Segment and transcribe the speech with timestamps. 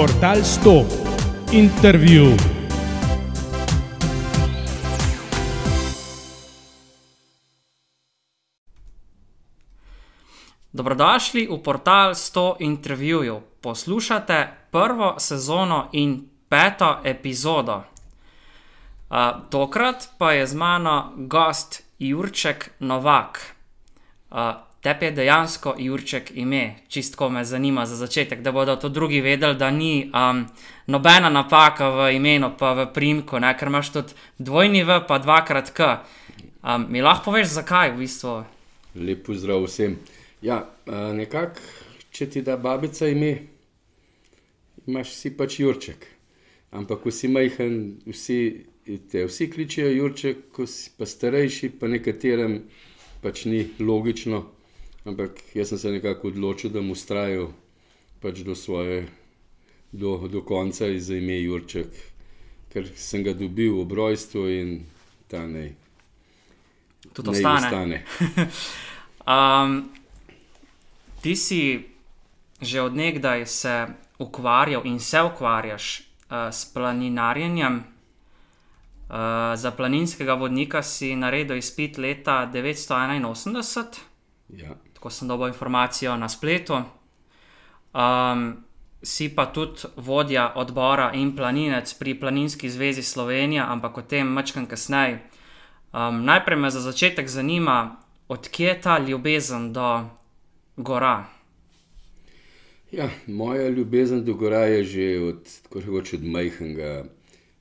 [0.00, 2.32] Portal 100 Intervju.
[10.72, 13.40] Dobrodošli v portal 100 intervjujev.
[13.60, 17.84] Poslušate prvo sezono in peto epizodo.
[17.84, 23.52] Uh, tokrat pa je z mano gost Jurček Novak.
[24.30, 24.36] Uh,
[24.80, 29.54] Tebi je dejansko Jurček ime, čistko me zanima za začetek, da bodo to drugi vedeli,
[29.54, 30.46] da ni um,
[30.86, 33.52] nobena napaka v imenu, pa v primku, ne?
[33.58, 35.90] ker imaš tudi dvojni V, pa dvakrat K.
[36.62, 38.38] Um, mi lahko poveš, zakaj v bistvu?
[38.94, 39.98] Lepo zdrav vsem.
[40.40, 41.60] Ja, nekako,
[42.10, 43.34] če ti da babica ime,
[44.86, 46.06] imaš si pač Jurček.
[46.72, 47.76] Ampak vsi majhen,
[48.08, 48.38] vsi
[49.10, 52.62] te vsi kličijo Jurček, ko si pa starejši, pa nekaterem
[53.20, 54.59] pač ni logično.
[55.04, 57.54] Ampak jaz sem se nekako odločil, da mu ustrajam
[58.20, 59.08] pač do svoje,
[59.92, 61.88] do, do konca za ime Jurček,
[62.72, 64.74] ker sem ga dobil ob rojstvu in
[65.28, 65.70] ta ne.
[67.16, 67.56] Tudi ostane.
[67.56, 68.04] ostane.
[69.36, 69.88] um,
[71.22, 71.86] ti si
[72.60, 73.86] že odnegdaj se
[74.18, 77.80] ukvarjal in se ukvarjaš uh, s planinarjenjem.
[79.10, 79.16] Uh,
[79.56, 84.10] za planinskega vodnika si naredil izpit leta 1981,
[84.56, 84.74] Ja.
[85.00, 86.76] Tako sem dobil informacijo na spletu.
[87.94, 88.56] Um,
[89.02, 94.66] si pa tudi vodja odbora in planinec pri Planinski zvezi Slovenije, ampak o tem mačkam
[94.66, 95.22] kasneje.
[95.92, 97.96] Um, najprej me za začetek zanima,
[98.28, 100.04] odkje je ta ljubezen do
[100.76, 101.24] gora.
[102.92, 107.04] Ja, moja ljubezen do gora je že od, tako rekoč, od majhnega.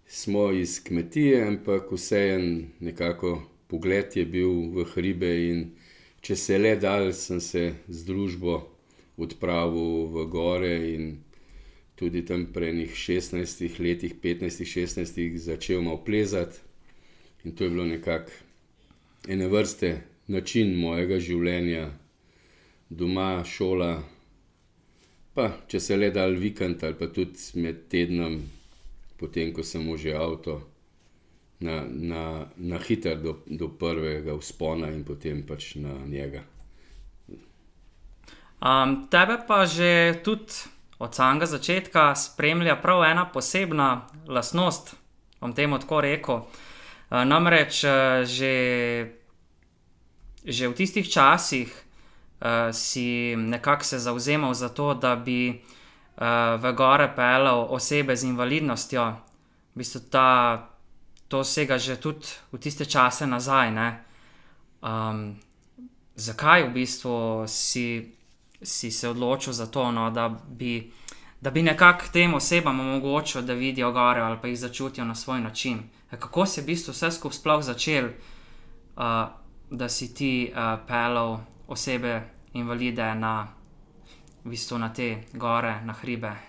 [0.08, 5.79] Smo iz kmetije, ampak vseeno nekako pogled je bil v hribe in
[6.22, 8.60] če se le dal, sem se z družbo
[9.20, 11.10] odpravil v gore in
[12.00, 16.60] tudi tam prenih 16 letih, 15, 16 začel malo plezati.
[17.44, 18.32] In to je bilo nekako
[19.28, 21.90] ene vrste način mojega življenja,
[22.90, 23.92] doma, šola,
[25.34, 28.40] pa če se le dal vikend ali pa tudi med tednom,
[29.20, 30.60] potem ko sem že avto,
[31.60, 36.44] na, na, na hiter do, do prvega vzpona in potem pač na njega.
[38.60, 40.52] Um, tebe pa že tudi
[41.00, 44.96] od samega začetka spremlja prav ena posebna lastnost,
[45.40, 46.44] bom temu tako rekel.
[47.10, 48.56] Uh, namreč uh, že,
[50.44, 56.72] že v tistih časih uh, si nekako se zauzemal za to, da bi uh, v
[56.76, 59.04] gore pelal osebe z invalidnostjo.
[59.72, 60.69] V bistvu ta,
[61.30, 63.70] to sega že tudi v tiste čase nazaj.
[64.82, 65.38] Um,
[66.16, 68.16] zakaj v bistvu si,
[68.64, 70.92] si se odločil za to, no, da bi,
[71.42, 75.42] da bi nekako tem osebam omogočil, da vidijo gore ali pa jih začutijo na svoj
[75.42, 75.84] način?
[76.10, 79.30] Kako se je v bistvu vse skupaj sploh začel, uh,
[79.70, 82.22] da si ti uh, pelal osebe
[82.54, 83.48] invalide na,
[84.44, 86.49] v bistvu na te gore, na hribe?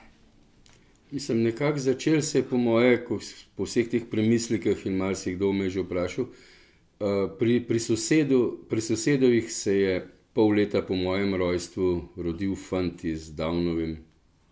[1.11, 3.19] Mislim, nekako začel se je po moje, ko,
[3.57, 6.25] po vseh teh premislekih in marsikdo me je že vprašal.
[6.25, 9.95] Uh, pri, pri, sosedu, pri sosedovih se je
[10.33, 13.97] pol leta po mojem rojstvu rodil fant z Downovim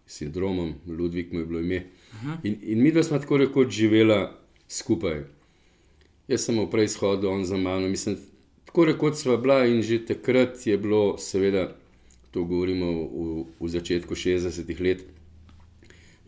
[0.07, 1.83] sindromom, Ludvik mu je bilo ime.
[2.43, 4.33] In, in mi dva smo tako rekoč živela
[4.69, 5.23] skupaj.
[6.29, 7.89] Jaz sem prej shodil, on za mano.
[7.89, 8.17] Mislim,
[8.65, 11.77] tako rekoč sva bila in že takrat je bilo, seveda,
[12.31, 15.05] to govorimo v, v začetku 60-ih let,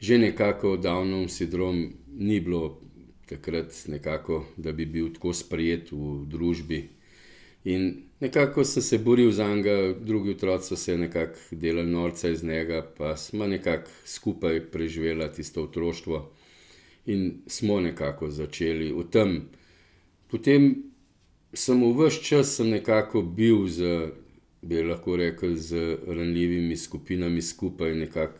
[0.00, 2.80] že nekako Downov sindrom ni bilo
[3.28, 6.88] takrat nekako, da bi bil tako sprejet v družbi.
[7.64, 12.44] In nekako sem se boril za njega, drugi otroci so se nekako delali norca iz
[12.44, 16.30] njega, pa smo nekako skupaj preživeli tisto otroštvo
[17.06, 19.42] in smo nekako začeli v tem.
[20.30, 20.90] Potem
[21.54, 24.08] sem v vse čas sem nekako bil z,
[24.62, 28.38] bi lahko rekel, z ranljivimi skupinami skupaj, nekako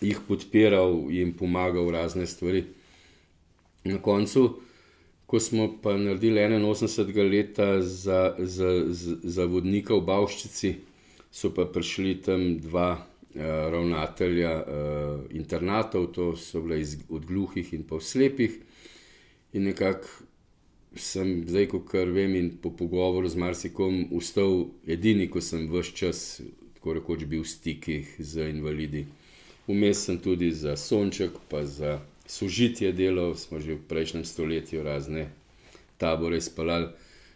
[0.00, 2.64] jih podpiral, jim pomagal razne stvari.
[3.84, 4.60] Na koncu,
[5.26, 10.74] ko smo pa naredili 81 leta za, za, za, za vodnika v Bavščici,
[11.34, 13.40] so pa prišli tam dva uh,
[13.74, 18.60] ravnatelja uh, internatov, to so bile iz, od gluhih in pa slepih.
[19.52, 20.24] In nekako
[20.96, 25.94] sem zdaj, ko kar vem, in po pogovoru z marsikom, ustal edini, ko sem vse
[25.94, 26.20] čas,
[26.78, 29.06] tako rekoč, bil v stikih z invalidi.
[29.66, 35.30] Vmes sem tudi za sonček, pa za sožitje delal, smo že v prejšnjem stoletju razne
[35.96, 36.92] tabore spalali.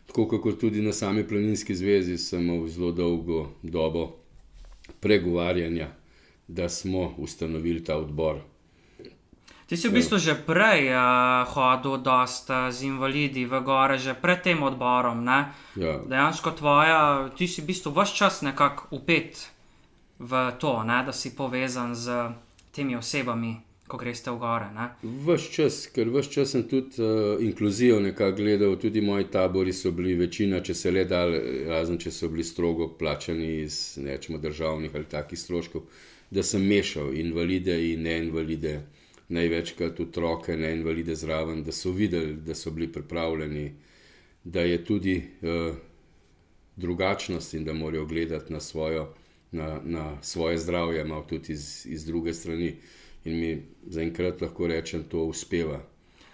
[0.06, 4.16] Tako kot tudi na sami planinski zvezi sem imel zelo dolgo dobo
[5.00, 5.88] pregovarjanja,
[6.48, 8.40] da smo ustanovili ta odbor.
[9.69, 14.40] Ti si v bistvu že prej uh, hodil dosta z invalidi v gore, že pred
[14.40, 15.20] tem odborom.
[15.20, 15.52] Ne?
[15.76, 16.00] Ja.
[16.08, 19.52] Dejansko tvoja, ti si v bistvu vse čas nekako upet
[20.19, 21.03] v to, ne?
[21.06, 22.31] da si povezan z
[22.75, 23.56] temi osebami,
[23.88, 24.69] ko greš v gore.
[24.75, 24.91] Ne?
[25.03, 29.91] Ves čas, ker ves čas sem tudi uh, inkluzijo nekako gledal, tudi moji tabori so
[29.91, 31.25] bili večina, če se le da,
[31.69, 35.87] razen če so bili strogo plačani iz nečemo državnih ali takih stroškov,
[36.31, 38.82] da sem mešal invalide in neinvalide,
[39.32, 43.71] največkrat otroke, neinvalide zraven, da so videli, da so bili pripravljeni,
[44.44, 45.76] da je tudi uh,
[46.76, 49.09] drugačnost in da morajo gledati na, svojo,
[49.53, 52.77] na, na svoje zdravje, malo tudi iz, iz druge strani.
[53.25, 55.81] In mi zaenkrat lahko rečem, to uspeva.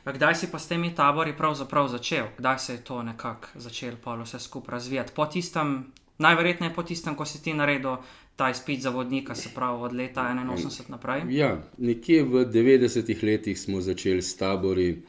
[0.04, 2.26] A Kdaj si pa s temi tabori pravzaprav začel?
[2.36, 5.12] Kdaj se je to nekako začelo pol vse skupaj razvijati?
[5.16, 7.96] Po tistem, najverjetneje po tistem, ko si ti naredil
[8.36, 11.22] ta izpit za vodnika, se pravi od leta 81 naprej.
[11.30, 15.02] Ja, nekje v 90-ih letih smo začeli s tabori,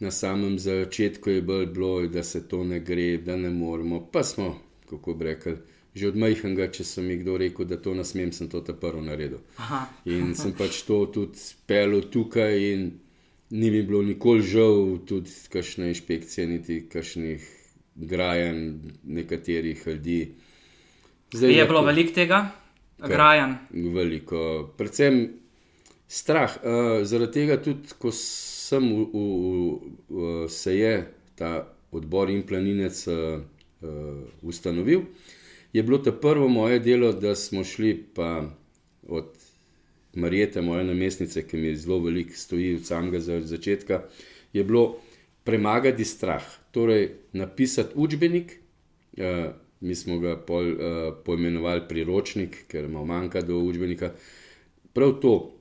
[0.00, 4.00] na samem začetku je bilo, da se to ne gre, da ne moremo.
[4.12, 4.58] Pa smo,
[4.90, 5.56] kako bi rekli,
[5.94, 8.72] že od majhnega, če sem mi kdo rekel, da to ne smem, sem to ta
[8.72, 9.42] prvo naredil.
[9.60, 9.86] Aha.
[10.08, 12.86] In sem pač to tudi pel tukaj, in
[13.52, 17.44] ni mi bilo nikoli žal, tudi kakšne inšpekcije, niti kakšnih
[17.96, 18.62] grajanj
[19.04, 20.32] nekaterih ljudi.
[21.32, 22.38] Zdaj Je lahko- bilo veliko tega,
[22.98, 23.58] grajan.
[23.70, 24.40] Veliko,
[24.76, 25.20] predvsem
[26.08, 26.56] strah.
[26.62, 29.20] Uh, zaradi tega tudi, ko sem v, v,
[30.08, 30.94] v, se je
[31.36, 31.52] ta
[31.92, 33.40] odbor in planinec uh,
[33.80, 33.88] uh,
[34.42, 35.04] ustanovil,
[35.72, 38.50] je bilo to prvo moje delo, da smo šli pa
[39.02, 39.24] od
[40.14, 44.02] Marijete, moje namestnice, ki mi zelo veliko stoji od samega za- začetka,
[44.52, 44.98] je bilo
[45.44, 46.42] premagati strah.
[46.70, 48.58] Torej, napisati učbenik,
[49.16, 49.24] uh,
[49.80, 50.76] mi smo ga pol, uh,
[51.24, 54.12] poimenovali priročnik, ker imamo manjka do učbenika.
[54.92, 55.54] Prav to,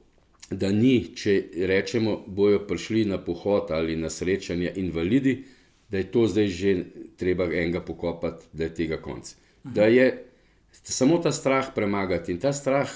[0.49, 5.43] da ni, če rečemo, bojo prišli na pohod ali na srečanje invalidi,
[5.89, 6.83] da je to zdaj že
[7.17, 9.35] treba enega pokopati, da je tega konc.
[9.63, 10.25] Da je
[10.73, 12.89] samo ta strah premagati in ta strah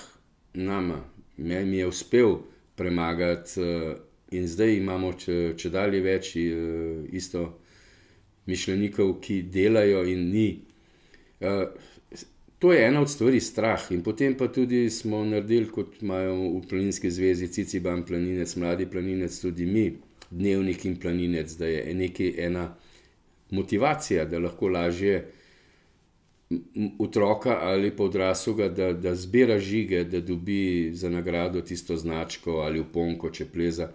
[0.53, 1.03] nama,
[1.37, 2.37] me- mi je uspel
[2.75, 3.95] premagati, eh,
[4.31, 6.51] in zdaj imamo če, če dalje več eh,
[7.11, 7.59] isto
[8.45, 10.49] mišljenikov, ki delajo in ni.
[11.41, 11.65] Eh,
[12.59, 13.91] To je ena od stvari, strah.
[13.91, 19.41] In potem pa tudi smo naredili, kot imajo v Planinski zvezi, Ciciban, planinec, mladi planinec,
[19.41, 19.97] tudi mi,
[20.31, 22.75] dnevnik in planinec, da je nekaj ena
[23.51, 25.25] motivacija, da lahko lažje m,
[26.99, 32.79] otroka ali pa odraslega, da, da zbira žige, da dobi za nagrado tisto značko ali
[32.79, 33.89] uponko, če pleza.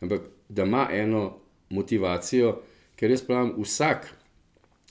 [0.00, 1.38] Ampak da ima eno
[1.70, 2.58] motivacijo,
[2.96, 4.10] ker jaz pravim, vsak,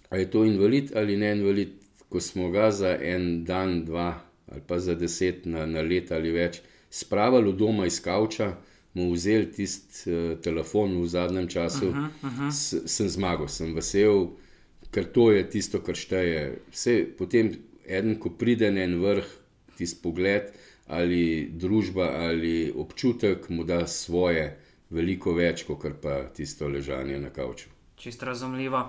[0.09, 1.69] a je to invalid ali ne invalid,
[2.09, 4.21] ko smo ga za en dan, dva
[4.51, 8.53] ali pa za deset na, na let ali več spravili od doma iz kavča,
[8.93, 12.51] mu vzeli tisti uh, telefon v zadnjem času, uh -huh, uh -huh.
[12.51, 14.27] S, sem zmagal, sem vesel,
[14.93, 16.59] ker to je tisto, kar šteje.
[16.71, 17.51] Vse, potem,
[17.85, 19.27] eden, ko pride na en vrh,
[19.77, 20.53] tisti pogled
[20.87, 24.59] ali družba ali občutek, mu da svoje,
[24.93, 27.69] veliko več, kot pa tisto ležanje na kavču.
[27.95, 28.83] Čisto razumljivo.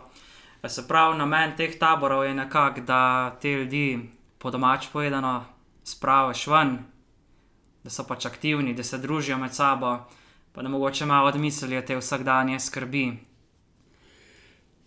[0.67, 3.99] Se pravi, namen teh taborov je nekako, da te ljudi,
[4.39, 5.45] po domač povedano,
[5.85, 6.79] spraviš ven,
[7.85, 9.99] da so pač aktivni, da se družijo med sabo,
[10.53, 13.07] pa da mogoče malo odmislijo te vsakdanje skrbi.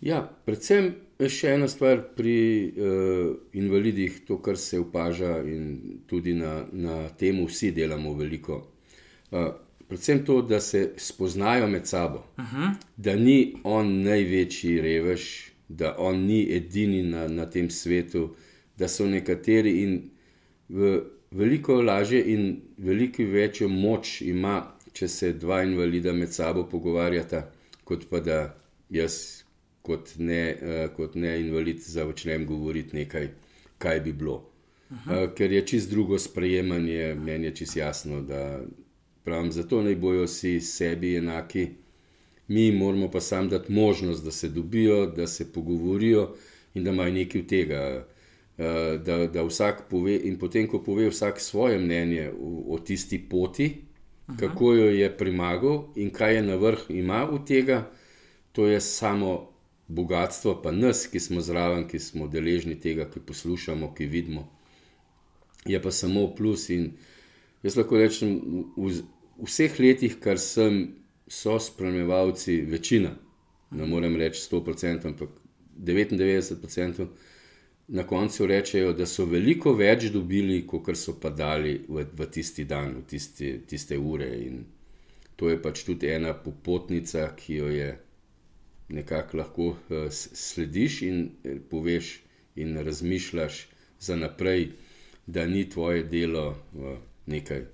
[0.02, 2.38] Ja, predvsem še ena stvar pri
[2.70, 8.60] uh, invalidih, to, kar se opaža, in tudi na, na tem vsi delamo veliko.
[9.32, 9.50] Uh,
[9.88, 12.76] predvsem to, da se spoznajo med sabo, uh -huh.
[12.98, 18.36] da ni on največji revež, da on ni edini na, na tem svetu,
[18.78, 20.10] da so nekateri in
[20.70, 27.52] v veliko lažje in veliko večjo moč ima, če se dva invalida med sabo pogovarjata,
[27.84, 28.56] kot pa da
[28.90, 29.44] jaz
[29.88, 33.30] kot ne, uh, kot ne invalid začnem govoriti nekaj,
[33.78, 34.42] kaj bi bilo.
[34.90, 38.62] Uh, ker je čist drugo sprejemanje, meni je čist jasno, da
[39.24, 41.68] pravim, zato naj bojo vsi sebi enaki,
[42.48, 46.36] mi moramo pa sam dati možnost, da se dobijo, da se pogovorijo
[46.74, 47.82] in da imajo nekaj od tega.
[48.58, 48.64] Uh,
[49.06, 53.68] da, da vsak pove, in potem, ko pove vsak svoje mnenje o, o tisti poti,
[54.28, 54.38] Aha.
[54.40, 57.92] kako jo je premagal in kaj je na vrh ima od tega,
[58.52, 59.57] to je samo
[59.88, 64.48] bogatstvo, pa nas, ki smo zraven, ki smo deležni tega, ki poslušamo, ki vidimo,
[65.66, 66.70] je pa samo plus.
[66.70, 66.92] In
[67.64, 68.36] jaz lahko rečem,
[68.78, 68.92] v,
[69.48, 73.16] vseh letih, kar sem, so spremljevalci, večina,
[73.72, 75.30] ne morem reči 100%, ampak
[75.78, 77.08] 99%.
[77.88, 82.66] Na koncu rečejo, da so veliko več dobili, kot so pa dali v, v tisti
[82.68, 84.28] dan, v tisti, tiste ure.
[84.44, 84.66] In
[85.40, 87.94] to je pač tudi ena popotnica, ki jo je
[88.90, 89.78] nekako lahko uh,
[90.12, 92.20] slediš in uh, poveš
[92.56, 93.68] in razmišljaš
[94.00, 94.72] za naprej,
[95.26, 97.66] da ni tvoje delo uh, nekaj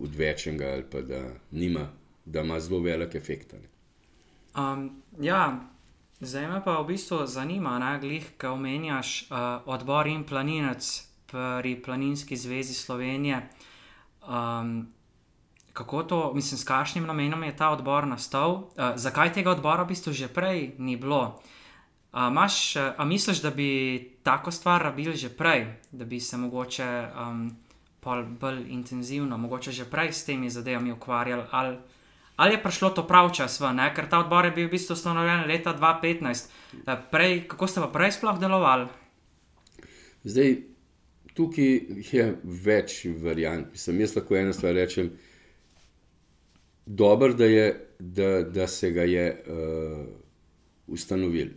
[0.00, 1.88] odvečnega ali pa da, nima,
[2.24, 3.54] da ima zelo velik efekt.
[4.56, 5.68] Um, ja,
[6.20, 8.00] zdaj me pa v bistvu zanima,
[8.36, 13.48] kaj omenjaš uh, odbor in planinec pri Planinski zvezi Slovenije.
[14.22, 14.86] Um,
[15.76, 19.92] kako to, mislim, s kakšnim namenom je ta odbor nastal, uh, zakaj tega odbora v
[19.92, 21.36] bistvu že prej ni bilo?
[22.16, 27.08] A, maš, a misliš, da bi tako stvar rabili že prej, da bi se mogoče
[27.12, 27.50] um,
[28.40, 31.76] bolj intenzivno, mogoče že prej s temi zadevami ukvarjali, ali,
[32.36, 33.92] ali je prišlo to prav čas, ne?
[33.94, 36.48] ker ta odbor je bil v bistvu ustanovljen leta 2015.
[37.10, 38.88] Prej, kako ste pa prej sploh delovali?
[40.24, 40.56] Zdaj,
[41.36, 41.80] tukaj
[42.12, 43.68] je več variant.
[43.72, 45.12] Mislim, jaz lahko eno stvar rečem.
[46.86, 50.06] Dobro, da, da, da se ga je uh,
[50.86, 51.48] ustanovil.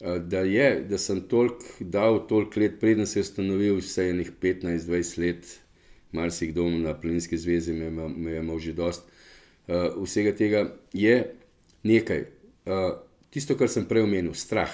[0.00, 4.32] Uh, da, je, da sem toliko dal, toliko let, preden se je ustanovil, vse enih
[4.42, 5.60] 15-20 let,
[6.12, 9.08] marsikdo na Plinski zvezi me, me je imel že dost.
[9.68, 11.34] Uh, vsega tega je
[11.82, 12.26] nekaj.
[12.66, 12.92] Uh,
[13.30, 14.72] tisto, kar sem prej omenil, strah.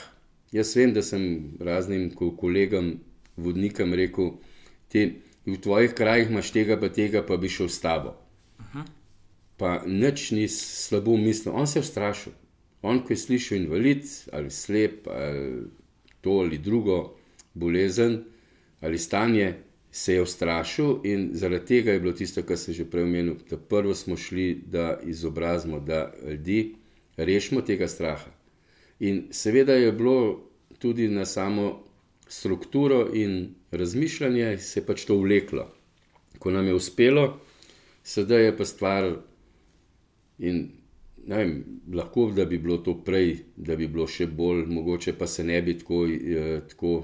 [0.53, 2.97] Jaz vem, da sem raznim kolegom
[3.37, 4.35] vodnikom rekel,
[4.89, 5.07] ti
[5.47, 8.24] v tvojih krajih imaš tega, pa tega, pa bi šel s tabo.
[9.57, 12.33] Pa nič ni slabo mislil, on se je ustrašil.
[12.83, 15.71] On, ko je slišal invalid ali slep ali
[16.21, 17.17] to ali drugo
[17.55, 18.25] bolezen
[18.81, 19.55] ali stanje,
[19.95, 23.57] se je ustrašil in zaradi tega je bilo tisto, kar sem že prej omenil, da
[23.57, 26.75] prvo smo šli, da izobrazimo, da ljudi
[27.17, 28.31] rešimo tega straha.
[29.01, 31.85] In seveda je bilo tudi na samo
[32.29, 35.69] strukturo in razmišljanje, se je pač to vleklo.
[36.39, 37.41] Ko nam je uspelo,
[38.03, 39.13] sedaj je pa stvar.
[40.39, 40.69] In
[41.27, 45.45] vem, lahko da bi bilo to prej, da bi bilo še bolj, mogoče pa se
[45.45, 46.95] ne bi tako, eh, tako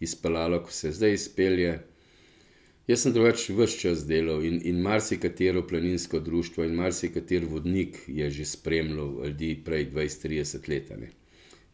[0.00, 1.78] izpeljalo, kot se zdaj izpelje.
[2.86, 8.30] Jaz sem drugače vse čas delal in, in marsikatero planinsko društvo in marsikater vodnik je
[8.30, 10.92] že spremljal ljudi prej 20-30 let.
[11.00, 11.10] Ne.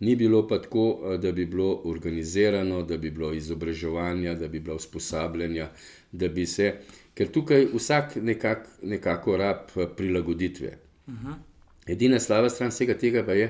[0.00, 4.76] Ni bilo pa tako, da bi bilo organizirano, da bi bilo izobraževanja, da bi bilo
[4.76, 5.69] usposabljanja,
[6.12, 6.73] da bi se,
[7.14, 10.78] ker tukaj vsak nekak, nekako rab prilagoditve.
[11.06, 11.38] Aha.
[11.87, 13.49] Edina slaba stran vsega tega pa je,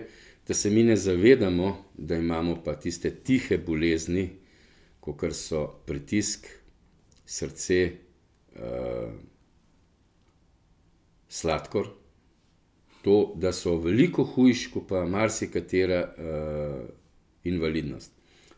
[0.49, 4.31] da se mi ne zavedamo, da imamo pa tiste tihe bolezni,
[5.01, 6.47] kot so pritisk,
[7.27, 7.81] srce,
[8.57, 9.13] uh,
[11.29, 11.89] sladkor
[13.03, 16.81] to, da so veliko hujši, kot pa marsikatera uh,
[17.45, 18.13] invalidnost.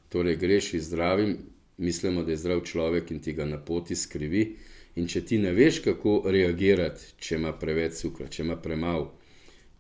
[0.09, 1.37] Torej, greš iz zdravim,
[1.77, 4.57] mislimo, da je zdrav človek in ti ga na poti skrivi.
[4.97, 9.11] In če ti ne veš, kako reagirati, če ima preveč cukra, če ima premalo,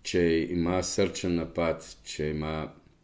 [0.02, 0.23] če
[0.56, 2.54] ima srčen napad, če ima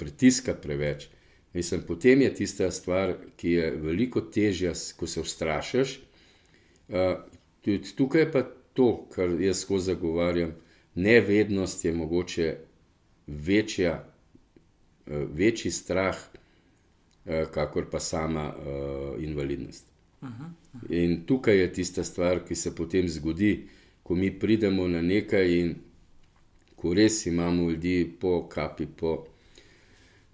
[0.01, 1.07] pritiska preveč,
[1.55, 6.01] mislim, potem je tista stvar, ki je veliko težja, ko se ustrašiš.
[6.91, 7.15] Uh,
[7.97, 8.43] tukaj je pa
[8.75, 10.57] to, kar jaz skozi zagovarjam
[10.95, 12.57] nevednost je mogoče
[13.27, 14.05] večja,
[15.07, 16.17] eh, večji strah,
[17.27, 19.90] eh, kakor pa sama uh, invalidnost.
[20.89, 23.53] In tukaj je tista stvar, ki se potem zgodi,
[24.03, 25.75] ko mi pridemo na nekaj in
[26.77, 29.15] ko res imamo ljudi po kapi, po,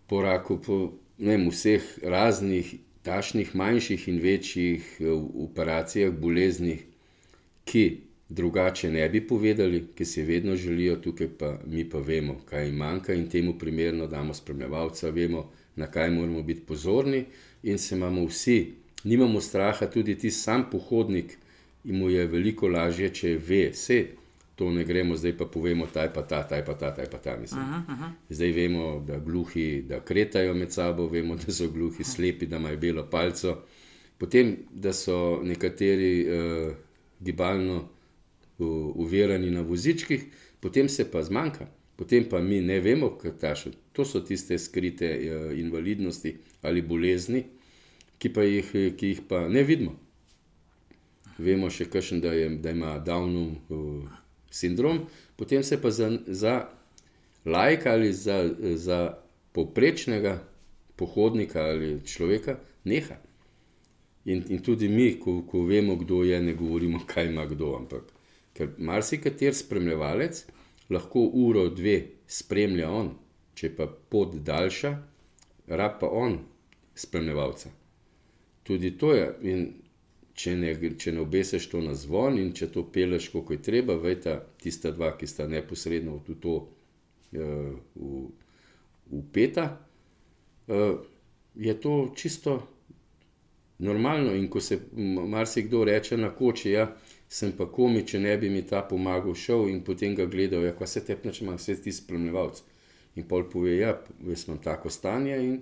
[0.07, 0.78] po raku, po
[1.19, 2.75] vem, vseh raznih,
[3.07, 4.90] tašnih, manjših in večjih
[5.47, 6.83] operacijah, boleznih,
[7.64, 7.85] ki
[8.28, 12.76] drugače ne bi povedali, ki si vedno želijo, tukaj pa mi pa vemo, kaj jim
[12.83, 17.25] manjka in temu primerno damo spremljevalca, vemo, na kaj moramo biti pozorni
[17.62, 18.59] in se imamo vsi,
[19.06, 21.38] nimamo straha, tudi ti sam pohodnik,
[21.84, 24.04] in mu je veliko lažje, če ve, vse.
[24.56, 27.36] To ne gremo, zdaj pa povemo, taj pa ta, taj pa ta, taj pa ta.
[27.36, 28.06] Aha, aha.
[28.32, 32.80] Zdaj vemo, da gluhi, da kretajo med sabo, vemo, da so gluhi, slepi, da imajo
[32.80, 33.58] belo palco.
[34.18, 36.72] Potem, da so nekateri uh,
[37.20, 37.82] gibalno
[38.58, 40.25] uverjeni na vozičkih,
[40.60, 43.75] potem se pa zmanjka, potem pa mi ne vemo, kaj taše.
[43.92, 46.32] To so tiste skrite uh, invalidnosti
[46.62, 47.44] ali bolezni,
[48.18, 49.96] ki pa jih, ki jih pa ne vidimo.
[51.38, 54.08] Vemo še kakšen, da, je, da ima Downov uh,
[54.50, 55.04] sindrom,
[55.37, 56.54] potem se pa za, za
[57.44, 58.38] lajka ali za,
[58.76, 59.00] za
[59.52, 60.38] povprečnega
[60.96, 63.20] pohodnika ali človeka neha.
[64.26, 68.16] In, in tudi mi, ko, ko vemo, kdo je, ne govorimo, kaj ima kdo, ampak
[68.56, 70.46] Ker marsikater spremljevalec
[70.90, 71.96] lahko uro, dve
[72.26, 73.11] spremlja on,
[73.52, 74.92] če pa pot daljša,
[75.76, 76.38] rab pa on
[76.96, 77.75] spremljevalca.
[78.66, 79.26] Tudi to je.
[79.46, 79.66] In
[80.37, 83.96] če ne, če ne obesiš to na zvon in če to peleš, kako je treba,
[84.00, 88.25] vejta tista dva, ki sta neposredno v to uh,
[89.16, 89.68] upeta,
[90.66, 90.99] uh,
[91.54, 92.58] je to čisto
[93.78, 94.35] normalno.
[94.37, 94.80] In ko se
[95.37, 96.90] marsikdo reče na koči, ja,
[97.28, 100.75] sem pa komi, če ne bi mi ta pomagal, šel in potem ga gledal, ja,
[100.76, 102.66] kaj se tepne, če imaš vse ti spremljevalci.
[103.16, 103.96] In pol pove, ja,
[104.26, 105.56] jaz imam tako stanje in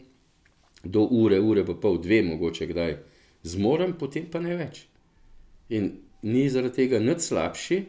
[0.84, 2.96] do ure, ure pa pol, dve, mogoče kdaj
[3.44, 4.84] zmorem, potem pa ne več.
[5.72, 5.90] In
[6.24, 7.80] ni zaradi tega nič slabši.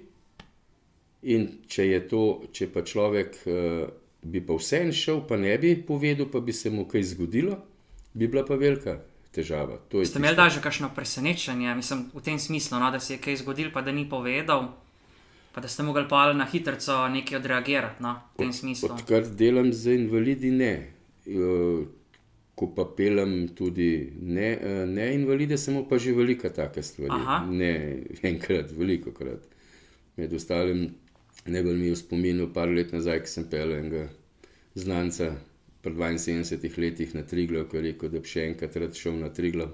[1.34, 2.24] In če je to,
[2.54, 3.88] če pa človek uh,
[4.22, 7.58] bi pa vse en šel, pa ne bi povedal, pa bi se mu kaj zgodilo,
[8.14, 9.00] bi bila pa velika
[9.34, 9.80] težava.
[9.90, 13.42] Ste imeli da že kakšno presenečenje, mislim, v tem smislu, no, da se je kaj
[13.42, 14.70] zgodilo, pa da ni povedal,
[15.52, 16.78] pa da ste mogli pa na hitro
[17.10, 18.04] nekaj odreagirati.
[18.04, 18.94] No, v tem smislu.
[18.94, 20.74] Od, odkar delam z invalidi, ne.
[21.26, 21.90] Uh,
[22.56, 27.12] ko pa pelem tudi ne, eh, ne invalide, samo pa že velika taka stvar.
[27.52, 29.44] Ne enkrat, veliko krat.
[30.16, 30.88] Med ostalim,
[31.46, 34.08] najbolj mi je v spominu, par let nazaj, ki sem pel enega
[34.76, 35.34] znanca,
[35.84, 39.30] pred 72 leti na Triglo, ki je rekel, da bi še enkrat rad šel na
[39.30, 39.68] Triglo.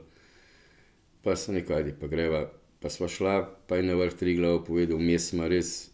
[1.22, 2.48] Pa sem nekaj, pa greva.
[2.82, 3.38] Pa sva šla,
[3.70, 5.92] pa je na vrh Trigla povedal, mes ima res.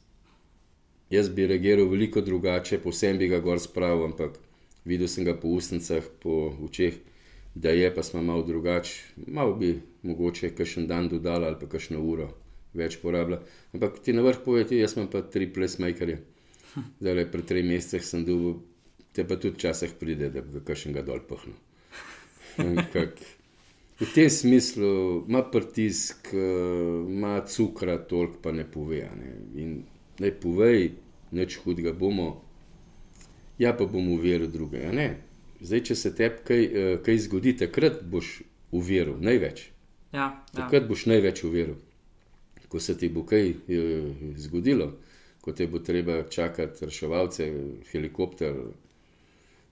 [1.12, 4.40] Jaz bi reagiral veliko drugače, posebej bi ga gor spravil, ampak
[4.88, 6.96] videl sem ga po ustnicah, po očeh,
[7.56, 8.94] da je pa smo malo drugače.
[9.28, 9.76] Malo bi
[10.08, 12.30] mogoče kakšen dan dodal ali pa kakšno uro
[12.78, 13.42] več porabila.
[13.74, 16.20] Ampak ti na vrh povedi, jaz imam pa tri plesmakerje.
[17.00, 18.60] Zdaj le pred tremi meseci sem dobil,
[19.16, 21.56] te pa tudi včasih pride, da bi kakšen ga dol pahnu.
[23.98, 29.02] V tem smislu ima pritisk, ima cukra, toliko pa ne pove.
[29.18, 29.68] Ne.
[30.22, 30.92] Ne povej,
[31.34, 32.47] nič hudega bomo,
[33.58, 34.92] ja, pa bom uveril drugega.
[34.92, 35.08] Ne.
[35.62, 39.68] Zdaj, če se tebi kaj, eh, kaj zgodi, takrat boš uveril največ.
[40.12, 40.30] Ja, ja.
[40.54, 41.78] Takrat boš največ uveril.
[42.68, 44.92] Ko se ti bo kaj eh, zgodilo,
[45.42, 47.48] ko te bo treba čakati, reševalce,
[47.92, 48.56] helikopter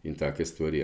[0.03, 0.83] in take stvari.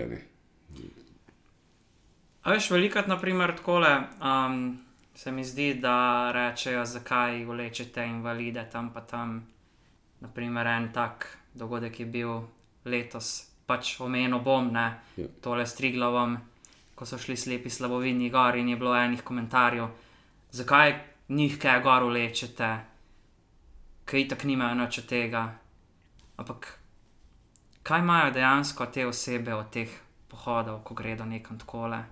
[2.42, 4.78] A veš, velikrat, naprimer, takole, um,
[5.14, 9.46] se mi zdi, da rečejo, zakaj vlečete invalide tam pa tam.
[10.20, 12.42] Naprimer, en tak dogodek je bil
[12.84, 13.32] letos,
[13.66, 15.26] pač omenil bom, ne, ja.
[15.42, 16.36] tole striglavom,
[16.94, 19.88] ko so šli slepi slabovini gor in je bilo enih komentarjev,
[20.52, 20.94] zakaj
[21.28, 22.70] njih kaj gor ulečete,
[24.04, 25.42] kaj tako nimajo noč od tega.
[26.36, 26.78] Ampak
[27.82, 29.90] kaj imajo dejansko te osebe od teh
[30.28, 32.02] pohodov, ko gredo nekam takole?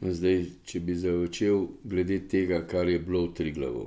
[0.00, 3.84] No, zdaj, če bi začel glede tega, kar je bilo v Triglavu.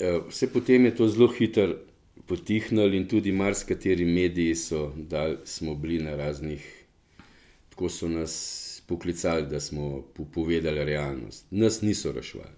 [0.00, 1.74] Eh, vse potem je to zelo hitro
[2.30, 6.62] potihnili, in tudi marsikateri mediji so, da smo bili na raznih,
[7.70, 11.46] tako so nas poklicali, da smo povedali realnost.
[11.50, 12.54] Nas niso reševali,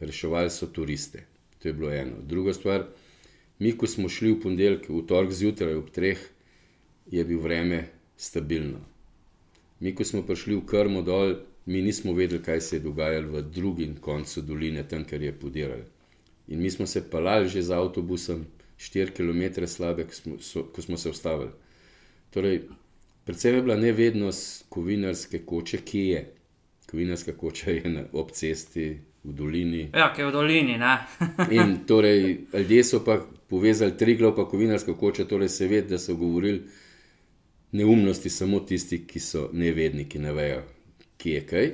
[0.00, 1.22] reševali so turiste.
[1.62, 2.16] To je bilo eno.
[2.22, 2.86] Druga stvar,
[3.58, 6.26] mi, ko smo šli v ponedeljek, v torek zjutraj ob treh,
[7.10, 7.84] je bilo vreme
[8.16, 8.82] stabilno.
[9.80, 13.42] Mi, ko smo prišli v krmo dol, mi nismo vedeli, kaj se je dogajalo v
[13.54, 15.86] drugem koncu doline, tam, kjer je podirali.
[16.48, 18.44] In mi smo se palali že z avtobusom,
[18.78, 21.50] 4 km slabe, ko smo, ko smo se ustavili.
[22.30, 22.62] Torej,
[23.24, 26.32] predvsem je bila nevednost kovinarske koče, ki je.
[26.90, 29.90] Kovinarska koča je na obcesti v dolini.
[29.94, 30.78] Ja, ki je v dolini.
[31.58, 35.98] in torej, ljudje so pa povezali tri glav, pa kovinarska koča, torej se ve, da
[35.98, 36.62] so govorili
[37.72, 40.62] neumnosti samo tisti, ki so nevedni, ki ne vejo,
[41.16, 41.70] ki je kaj.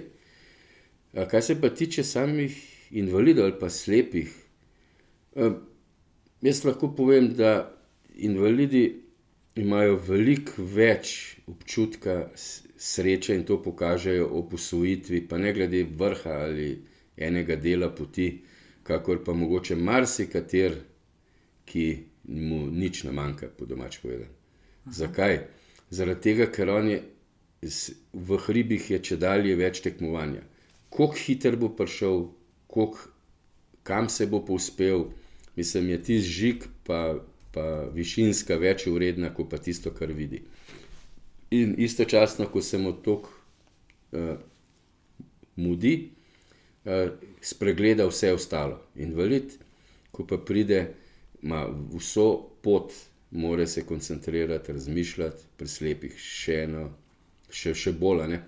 [1.17, 2.57] A kaj se pa tiče samih
[2.91, 4.33] invalidov ali pa slepih,
[6.43, 7.71] Jaz lahko povem, da
[8.15, 8.83] invalidi
[9.57, 16.71] imajo veliko več občutka sreče in to pokažejo o posvojitvi, pa ne glede vrha ali
[17.17, 18.43] enega dela poti,
[18.83, 20.81] kakor pa mogoče marsikater,
[21.65, 21.87] ki
[22.25, 24.33] mu nič ne manjka, po domač povedano.
[24.91, 25.39] Zakaj?
[25.95, 27.03] Zaradi tega, ker on je
[28.13, 30.43] v hribih je če dalje več tekmovanja.
[30.91, 32.25] Kako hiter bo prišel,
[32.67, 33.11] koliko,
[33.87, 35.07] kam se bo povzpel
[35.57, 37.19] mislim, je ti žig, pa,
[37.53, 40.43] pa višinska, več uredna, kot pa tisto, kar vidi.
[41.53, 44.35] In istočasno, ko se mu to uh,
[45.61, 45.95] mudi,
[46.85, 47.12] uh,
[47.45, 48.81] spregleda vse ostalo.
[48.97, 49.59] Invalid,
[50.12, 50.87] ko pa pride,
[51.43, 52.29] ima vso
[52.65, 52.95] pot,
[53.33, 56.87] mora se koncentrirati, razmišljati, pri slepih še eno,
[57.53, 58.38] še, še bolj.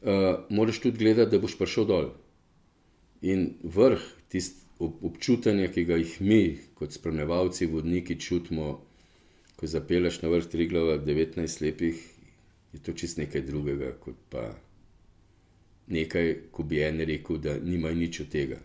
[0.00, 2.10] Uh, moraš tudi gledati, da boš prišel dol.
[3.20, 4.02] In vrh,
[4.32, 8.80] tisti občutanje, ki ga mi, kot spremljevalci, vodniki, čutimo,
[9.56, 12.00] ko zapeleš na vrh Triglava 19 lepih,
[12.72, 14.54] je to čist nekaj drugega, kot pa
[15.90, 18.58] nekaj, ko bi en rekel, da nimajo nič od tega.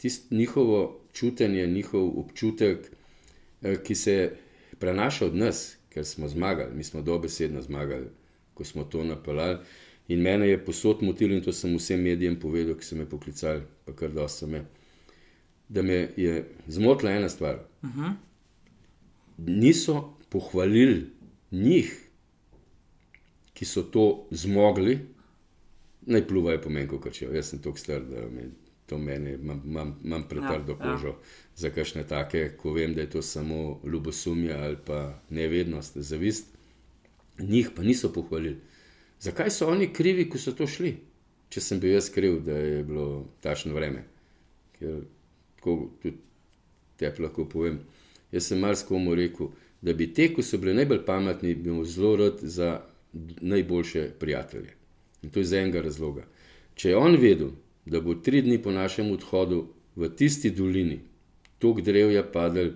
[0.00, 2.90] Tist njihovo čutenje, njihov občutek,
[3.62, 4.36] eh, ki se
[4.78, 8.06] prenaša od nas, ker smo zmagali, mi smo dobesedno zmagali,
[8.54, 9.58] ko smo to napeljali.
[10.08, 13.62] In mene je posod motil, in to sem vsem medijem povedal, ki so me poklicali,
[13.84, 14.64] pa kar dosta me.
[15.68, 17.58] Da me je zmotila ena stvar.
[17.82, 18.12] Uh -huh.
[19.38, 21.10] Niso pohvalili
[21.50, 22.08] njih,
[23.52, 24.98] ki so to zmogli,
[26.06, 28.48] naj pluvajo po meni, kot če jaz sem tako star, da me,
[28.86, 31.16] to meni imam, pretrdo ja, kožo ja.
[31.56, 36.50] za kakšne take, ko vem, da je to samo ljubosumje ali pa nevednost, zavist.
[37.38, 38.60] Njih pa niso pohvalili.
[39.20, 40.96] Zakaj so oni krivi, ko so to šli?
[41.48, 44.04] Če sem bil jaz kriv, da je bilo tašno vreme.
[44.78, 45.00] Ker,
[45.64, 46.16] tako tudi
[46.96, 47.80] te lahko povem.
[48.32, 49.48] Jaz sem marsikomu rekel,
[49.82, 52.80] da bi te, ki so bili najbolj pametni, bil zelo rad za
[53.40, 54.74] najboljše prijatelje.
[55.22, 56.24] In to iz enega razloga.
[56.74, 57.50] Če je on vedel,
[57.86, 61.00] da bo tri dni po našem odhodu v tisti dolini,
[61.58, 62.72] tok drevja padel,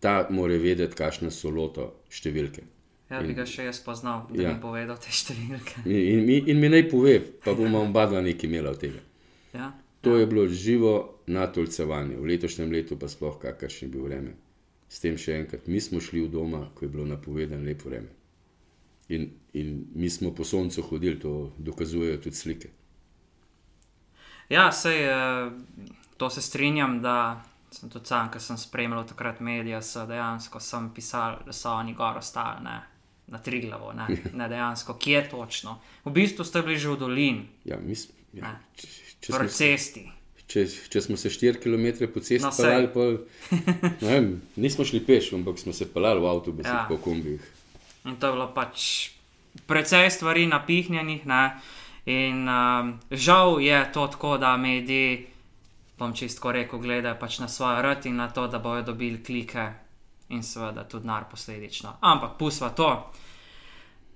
[0.00, 2.62] ta mora vedeti, kakšne so loto številke.
[3.10, 4.52] Ja, bi ga še jaz poznal, da ja.
[4.54, 5.84] mi povedal te številke.
[5.84, 9.02] In, in, in mi naj pove, pa bomo oba dva nekaj imela od tega.
[9.54, 9.72] Ja.
[10.04, 10.20] To ja.
[10.20, 10.94] je bilo živo
[11.26, 14.34] natolcevanje, v letošnjem letu pa sploh kakršen bil vreme.
[14.88, 18.12] S tem še enkrat, mi smo šli v doma, ko je bilo napovedano lepo vreme.
[19.08, 22.70] In, in mi smo po soncu hodili, to dokazujejo tudi slike.
[24.48, 25.50] Ja, sej, eh,
[26.16, 30.90] to se strinjam, da sem tudi sam, ker sem spremljal takrat medije, so dejansko sem
[30.94, 34.06] pisal, da so oni gor ostali na Triglavo, ne,
[34.38, 35.78] ne dejansko, kje točno.
[36.04, 37.48] V bistvu ste bili že v dolini.
[37.64, 38.54] Ja, mislim, ja.
[38.76, 38.88] če,
[39.20, 40.04] če smo cesti.
[40.44, 43.06] Če, če smo se 4 km po cesti no, pelali, pa,
[44.64, 46.84] nismo šli peš, ampak smo se pelali v avtobusu, ja.
[46.88, 47.42] po kombih.
[48.04, 48.88] In to je bilo pač
[49.66, 51.26] precej stvari napihnjenih.
[51.26, 51.44] Ne?
[52.06, 55.26] In um, žal je to tako, da mediji,
[55.98, 59.72] bom čisto rekel, gledajo pač na svoje rti in na to, da bojo dobili klike
[60.28, 61.96] in seveda tudi nar posledično.
[62.00, 62.90] Ampak pusva to.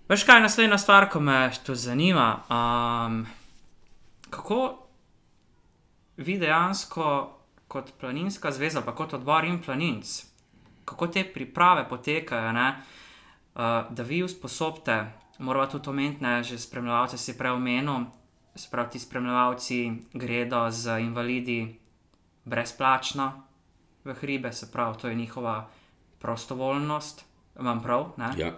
[0.09, 2.41] Veš kaj je naslednja stvar, ko me to zanima?
[2.49, 3.27] Um,
[4.31, 4.89] kako
[6.17, 7.35] vi dejansko
[7.69, 10.25] kot planinska zveza, pa kot odbor in planinc,
[10.85, 12.69] kako te priprave potekajo, ne?
[13.55, 13.61] Uh,
[13.91, 18.07] da vi usposobite, moramo tudi omeniti, ne, že spremljalce si prej omenil,
[18.55, 21.79] sprav ti spremljalci gredo z invalidi
[22.45, 23.33] brezplačno
[24.05, 25.69] v hribe, se pravi, to je njihova
[26.19, 27.25] prostovoljnost,
[27.61, 28.13] imam prav.
[28.39, 28.53] Ja.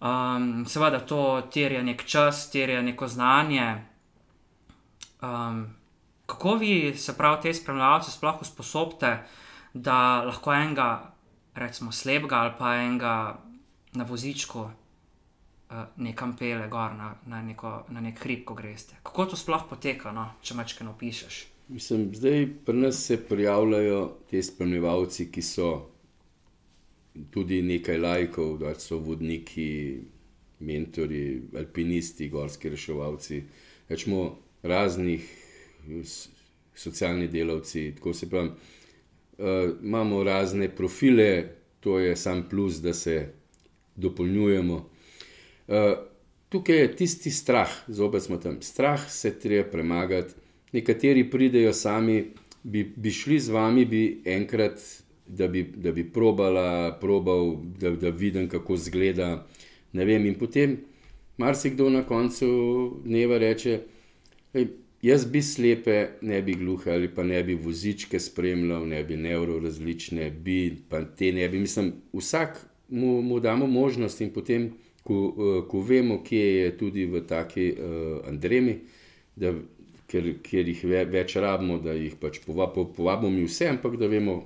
[0.00, 3.89] Um, seveda to terja nek čas, terja neko znanje.
[5.22, 5.66] Um,
[6.26, 9.18] kako vi, se pravi, te spremljalce sploh usposobite,
[9.74, 11.12] da lahko enega,
[11.54, 13.14] recimo, slepega ali pa enega
[13.92, 14.72] na vozičku uh,
[15.96, 18.96] nekam pele gor na, na, neko, na nek hrib, ko greste.
[19.02, 21.40] Kako to sploh poteka, no, če mečke napišeš?
[21.70, 25.68] Mislim, zdaj pri nas se prijavljajo ti spremljevalci, ki so
[27.30, 30.00] tudi nekaj lajkov, da so vodniki,
[30.60, 33.42] mentori, alpinisti, gorski reševalci,
[33.88, 34.24] rečemo
[34.62, 35.28] raznih
[36.74, 37.92] socialnih delavci.
[37.96, 39.44] Tako se pravi, uh,
[39.82, 41.48] imamo razne profile,
[41.80, 43.28] to je sam plus, da se
[43.96, 44.90] dopolnjujemo.
[45.68, 45.74] Uh,
[46.48, 48.62] tukaj je tisti strah, zopet smo tam.
[48.62, 50.34] Strah se treba premagati.
[50.72, 52.30] Nekateri pridejo sami,
[52.62, 54.78] bi, bi šli z vami, bi enkrat
[55.26, 59.46] da bi, da bi probala, probal, da, da vidim, kako izgleda.
[59.92, 60.78] In potem
[61.36, 62.46] marsikdo na koncu
[63.04, 63.80] dneva reče:
[65.02, 70.30] Jaz bi slepe, ne bi gluhe ali pa ne bi vozičke spremljal, ne bi neurorazlične,
[70.30, 71.58] bi pa te ne bi.
[71.58, 72.58] Mislim, vsak
[72.88, 74.70] mu, mu damo možnost in potem,
[75.02, 78.76] ko, uh, ko vemo, kje je tudi v taki uh, Andremi,
[79.36, 79.54] da,
[80.10, 84.42] ker, ker jih ve, več rabimo, da jih pač povabimo, povabimo vse, ampak da vemo,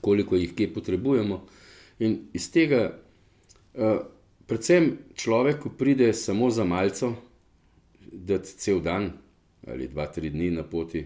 [0.00, 1.44] koliko jih kje potrebujemo.
[2.02, 2.88] In iz tega,
[3.78, 4.00] uh,
[4.50, 7.14] predvsem človek, ko pride samo za malce,
[8.12, 9.12] da je cel dan
[9.66, 11.04] ali dva, tri dni na poti,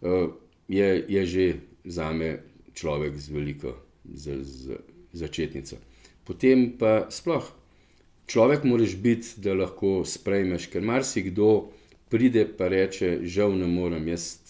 [0.00, 0.28] uh,
[0.68, 1.46] je, je že
[1.84, 2.38] za me
[2.74, 3.72] človek z veliko
[4.04, 4.76] z, z,
[5.12, 5.76] začetnico.
[6.24, 7.44] Potem pa sploh.
[8.24, 11.72] Človek moraš biti, da lahko sprejmeš, ker marsikdo
[12.08, 14.40] pride in reče: Žal ne morem, jaz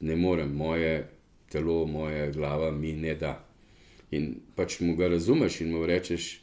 [0.00, 1.08] ne morem, moje
[1.48, 3.40] telo, moja glava mi ne da.
[4.10, 6.42] In pač mu ga razumeš in mu rečeš,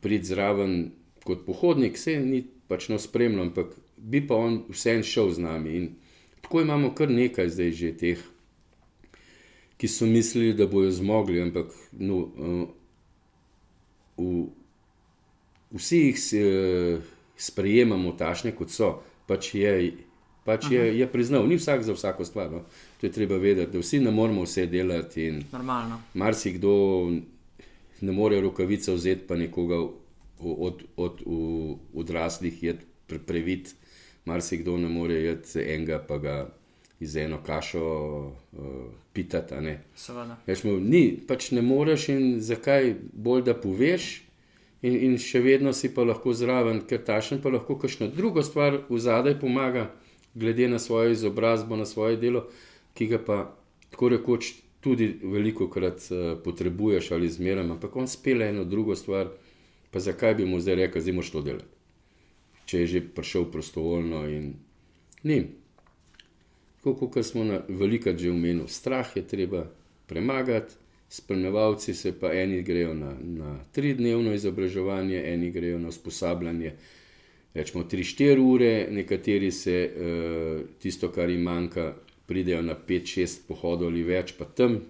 [0.00, 0.92] prid zraven
[1.26, 5.76] kot pohodnik, vse ni pač no spremljal, ampak bi pa on vsem šel z nami.
[5.76, 5.88] In
[6.40, 8.24] tako imamo kar nekaj zdaj že teh,
[9.78, 12.66] ki so mislili, da bojo zmogli, ampak no, uh,
[14.18, 14.48] v,
[15.78, 17.04] vsi jih uh,
[17.38, 18.96] sprejemamo tašne, kot so.
[19.28, 19.92] Pač je,
[20.48, 22.48] Pač je, je priznal, ni vsak za vsako stvar.
[22.48, 22.64] No.
[23.00, 25.26] To je treba vedeti, da vsi ne moramo vse delati.
[25.28, 26.00] in Normalno.
[26.14, 26.72] Marsikdo
[28.00, 29.92] ne more rokavice vzeti, pa nekoga od,
[30.40, 33.74] od, od, od odraslih je pre, previt.
[34.28, 36.36] Marsikdo ne more jeti enega, pa ga
[37.00, 37.82] iz eno kašo
[38.52, 38.68] uh,
[39.12, 39.54] pitati.
[39.96, 40.36] Seveda.
[40.46, 44.08] Rečemo, ni, pač ne moreš in zakaj bolj da poveš,
[44.82, 48.82] in, in še vedno si pa lahko zraven, ker tašen pa lahko kakšno drugo stvar
[48.88, 49.88] v zadaj pomaga,
[50.34, 52.46] glede na svojo izobrazbo, na svoje delo,
[52.94, 53.38] ki ga pa
[53.90, 59.30] tako rekoč tudi veliko krat uh, potrebuješ ali zmeraj, ampak on spele eno drugo stvar,
[59.90, 61.77] pa zakaj bi mu zdaj rekel, zdaj moš to delati.
[62.68, 64.26] Če je že prišel prostovoljno.
[66.84, 69.64] Tako kot smo na velikrat že omenili, strah je treba
[70.06, 70.74] premagati,
[71.08, 76.72] spremljevalci se pa eni grejo na, na tridnevno izobraževanje, eni grejo na usposabljanje,
[77.54, 81.94] rečemo 3-4 ure, nekateri se uh, tisto, kar jim manjka,
[82.26, 84.80] pridejo na 5-6 pohodov ali več, pa tam,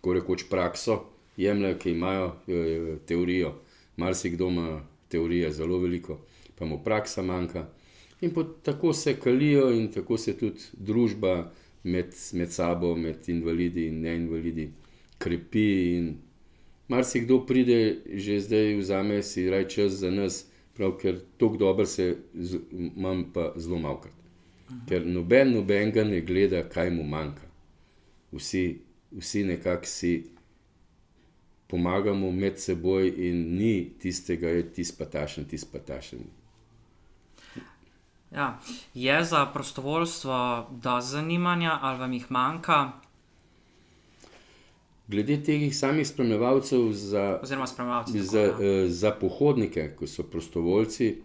[0.00, 1.02] ko rekoč prakso,
[1.36, 3.54] jemljajo, ki imajo uh, teorijo.
[3.96, 6.18] Marsikdo ima teorije zelo veliko,
[6.54, 7.66] pa mu praksa manjka.
[8.20, 11.50] In pot, tako se kalijo, in tako se tudi družba
[11.82, 14.68] med, med sabo, med invalidi in neinvalidi,
[15.18, 15.66] krepi.
[15.96, 16.14] In
[16.88, 17.78] marsikdo pride
[18.14, 23.26] že zdaj, vzame si raj čas za nas, prav, ker tako dobro se z- imam
[23.32, 24.14] pa zelo malkrat.
[24.88, 27.44] Ker noben nobenega ne gleda, kaj mu manjka.
[28.32, 28.78] Vsi,
[29.12, 30.14] vsi nekako si
[31.66, 36.24] pomagamo med seboj, in ni tistega, je tisti patašen, tisti patašen.
[38.34, 38.58] Ja.
[38.94, 42.92] Je za prostovoljstvo dosti zanimanja ali vam jih manjka,
[45.08, 48.20] Glede teh samih spremljevalcev za, oziroma spremljalci?
[48.22, 51.16] za, eh, za pohodnike, ko so prostovoljci,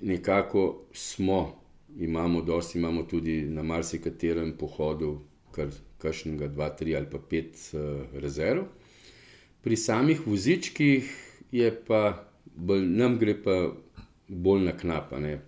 [0.00, 1.54] nekako smo,
[1.98, 5.20] imamo dosti, imamo tudi na marsikaterem pohodu,
[5.52, 5.68] kar
[5.98, 7.80] kakšnega, dva, tri ali pa pet uh,
[8.12, 8.62] rezerv.
[9.62, 11.10] Pri samih vozičkih
[11.52, 12.24] je pa,
[12.56, 13.72] bolj, nam gre pa
[14.28, 15.20] bolj na knapa.
[15.20, 15.40] Ne.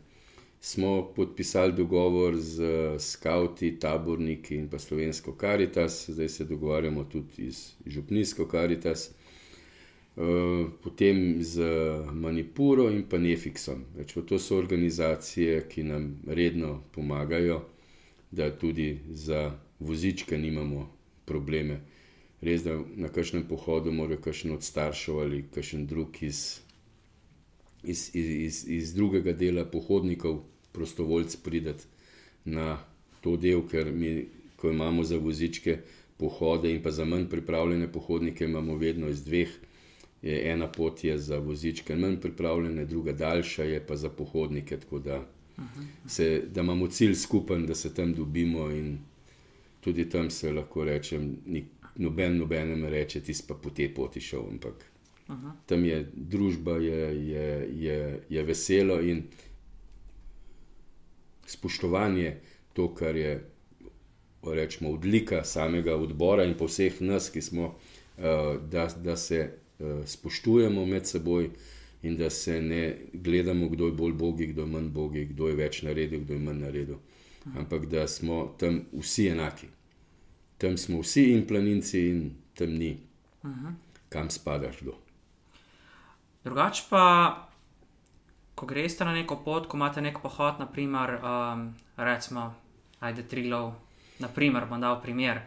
[0.64, 2.62] Smo podpisali dogovor z
[2.98, 10.20] skavti, taborniki in pa slovensko karitas, zdaj se dogovarjamo tudi z župnijsko karitas, eh,
[10.82, 11.62] potem z
[12.12, 13.82] Manipuro in pa Nefixom.
[13.96, 17.64] Več, to so organizacije, ki nam redno pomagajo,
[18.30, 20.86] da tudi za vozičke nimamo
[21.24, 21.80] probleme.
[22.40, 26.60] Res, da na kakšnem pohodu mora kakšen od staršev ali kakšen drug iz,
[27.82, 31.84] iz, iz, iz, iz drugega dela pohodnikov, prostovoljc prideti
[32.44, 32.78] na
[33.20, 35.78] to del, ker mi, ko imamo za vozičke
[36.16, 39.50] pohode in pa za manj pripravljene pohodnike, imamo vedno iz dveh.
[40.22, 44.98] Je, ena pot je za vozičke manj pripravljene, druga daljša je pa za pohodnike, tako
[44.98, 45.26] da,
[46.06, 48.98] se, da imamo cilj skupen, da se tam dobimo in
[49.80, 51.64] tudi tam se lahko rečem, ni,
[51.96, 54.84] noben nobenem reče, ti pa po tej poti šel, ampak
[55.26, 55.56] Aha.
[55.66, 59.24] tam je družba, je, je, je, je veselo in
[61.46, 62.36] spoštovanje,
[62.72, 63.48] to, kar je
[64.42, 67.74] rečemo, odlika samega odbora in pa vseh nas, ki smo,
[68.18, 71.50] eh, da, da se eh, spoštujemo med seboj
[72.02, 75.54] in da se ne gledamo, kdo je bolj bogi, kdo je manj bogi, kdo je
[75.54, 76.96] več naredil, kdo je manj naredil.
[77.58, 79.66] Ampak da smo tam vsi enaki.
[80.58, 82.96] Tam smo vsi in planinci, in tam ni,
[84.08, 84.94] kam spadaš kdo.
[86.44, 87.48] Drugače pa,
[88.62, 92.54] ko greš na neko pot, ko imate nek pohod, naprimer, um, recimo,
[93.02, 93.72] ajde Trilov,
[94.22, 95.40] naprimer, bom dal primer.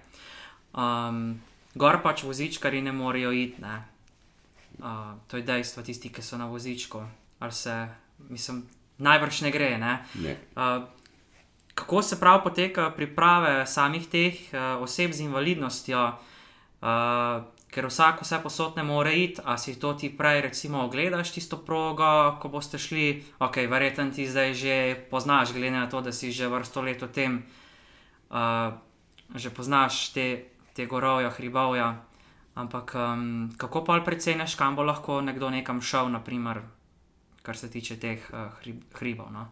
[0.76, 1.40] Um,
[1.80, 3.78] gor pač vozičkari ne morejo iti, ne.
[4.84, 7.00] Uh, to je dejstvo, tisti, ki so na vozičku.
[7.40, 7.88] Ali se,
[8.28, 8.66] mislim,
[9.00, 9.94] najbrž ne gre, ne.
[10.20, 10.36] Ne.
[10.60, 10.84] Uh,
[11.72, 16.04] kako se prav potekajo priprave samih teh uh, oseb z invalidnostjo,
[16.84, 21.36] uh, ker vsak vse posod ne more iti, a si to ti prej, recimo, ogledaš
[21.36, 24.76] tisto progo, ko boste šli, ok, verjetno ti zdaj že
[25.12, 27.32] poznaš, glede na to, da si že vrsto let v tem,
[28.32, 28.72] uh,
[29.36, 32.00] že poznaš te, te gorovja, hribovja.
[32.56, 36.64] Ampak um, kako pa preceneš, kam bo lahko nekdo nekam šel, naprimer,
[37.44, 39.28] kar se tiče teh uh, hrib, hribov?
[39.36, 39.52] No?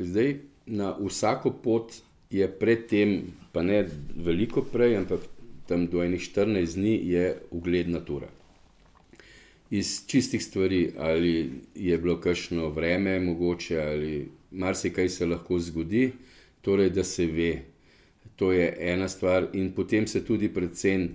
[0.00, 0.40] Zdaj,
[0.72, 1.92] na vsako pot
[2.32, 3.84] je predtem, pa ne
[4.16, 5.20] veliko prej, ampak
[5.68, 8.28] tam do enih 14 dni je ugled natura.
[9.70, 16.12] Iz čistih stvari, ali je bilo kakšno vreme, mogoče, ali marsikaj se lahko zgodi,
[16.64, 17.52] torej da se ve.
[18.36, 21.08] To je ena stvar, in potem se tudi predvsem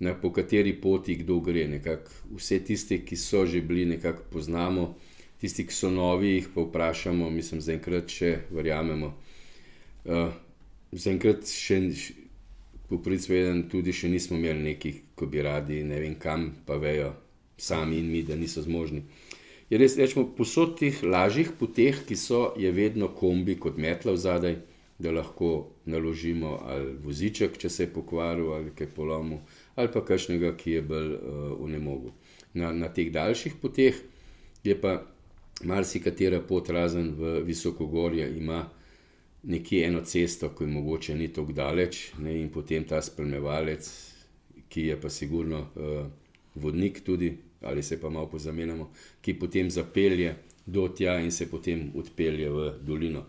[0.00, 1.68] na po kateri poti kdo gre.
[1.68, 4.94] Nekak, vse tiste, ki so že bili, nekako poznamo,
[5.40, 9.14] tisti, ki so novi, jih pa vprašamo, mislim, zaenkrat še verjamemo.
[10.04, 10.32] Uh,
[10.90, 11.76] Zaenkrat še
[12.90, 17.12] popricveden, tudi še nismo imeli nekih, ko bi radi, ne vem kam, pa vejo
[17.60, 19.04] sami in mi, da niso zmožni.
[19.70, 24.22] Je res, rečemo, posod teh lažjih poteh, ki so, je vedno kombi kot metla v
[24.24, 24.56] zadaj,
[25.00, 29.38] da lahko naložimo ali voziček, če se je pokvaril ali kaj polomil,
[29.76, 32.12] ali pa kakšnega, ki je bolj uh, unemogu.
[32.52, 33.96] Na, na teh daljših poteh
[34.66, 34.98] je pa
[35.64, 38.66] marsikatera pot, razen v Visokogorje, ima
[39.42, 43.88] nekje eno cesto, ki je mogoče ni tako daleč, ne, in potem ta spremljevalec,
[44.68, 46.06] ki je pa sigurno uh,
[46.54, 50.34] vodnik tudi, ali se pa malo pozamenjamo, ki potem zapelje
[50.66, 53.24] do tja in se potem odpelje v dolino.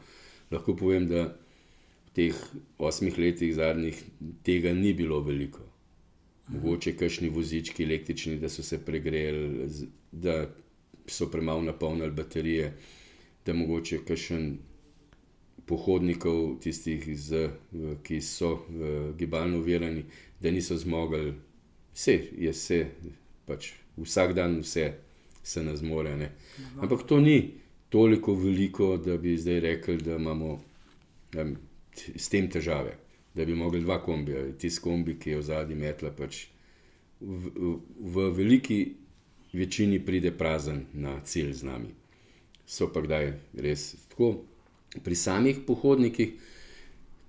[0.52, 1.26] Lahko povem, da
[2.06, 2.38] v teh
[2.78, 4.04] osmih letih zadnjih
[4.43, 5.63] tega ni bilo veliko.
[6.52, 9.69] Mogoče kakšni vozički električni, da so se pregreli,
[10.12, 10.50] da
[11.08, 12.74] so premalo napolnili baterije,
[13.45, 14.58] da mogoče kakšen
[15.65, 17.50] pohodnikov, tistih, z,
[18.04, 18.65] ki so
[19.17, 20.04] gibalno uverjeni,
[20.41, 21.34] da niso zmogli,
[21.93, 22.80] vse je vse,
[23.45, 24.93] pač vsak dan vse
[25.43, 26.15] se ne zmore.
[26.17, 26.32] Ne.
[26.82, 27.54] Ampak to ni
[27.89, 30.62] toliko veliko, da bi zdaj rekli, da imamo
[31.32, 31.45] da,
[32.15, 32.97] s tem težave.
[33.36, 36.45] Da bi mogli dva kombija, tisti kombi, ki je v zadnji metla, pač
[37.19, 38.80] v, v, v veliki
[39.54, 41.93] večini pride prazen na cilj z nami.
[42.65, 44.34] So pa kdaj res tako
[45.04, 46.34] pri samih pohodnikih,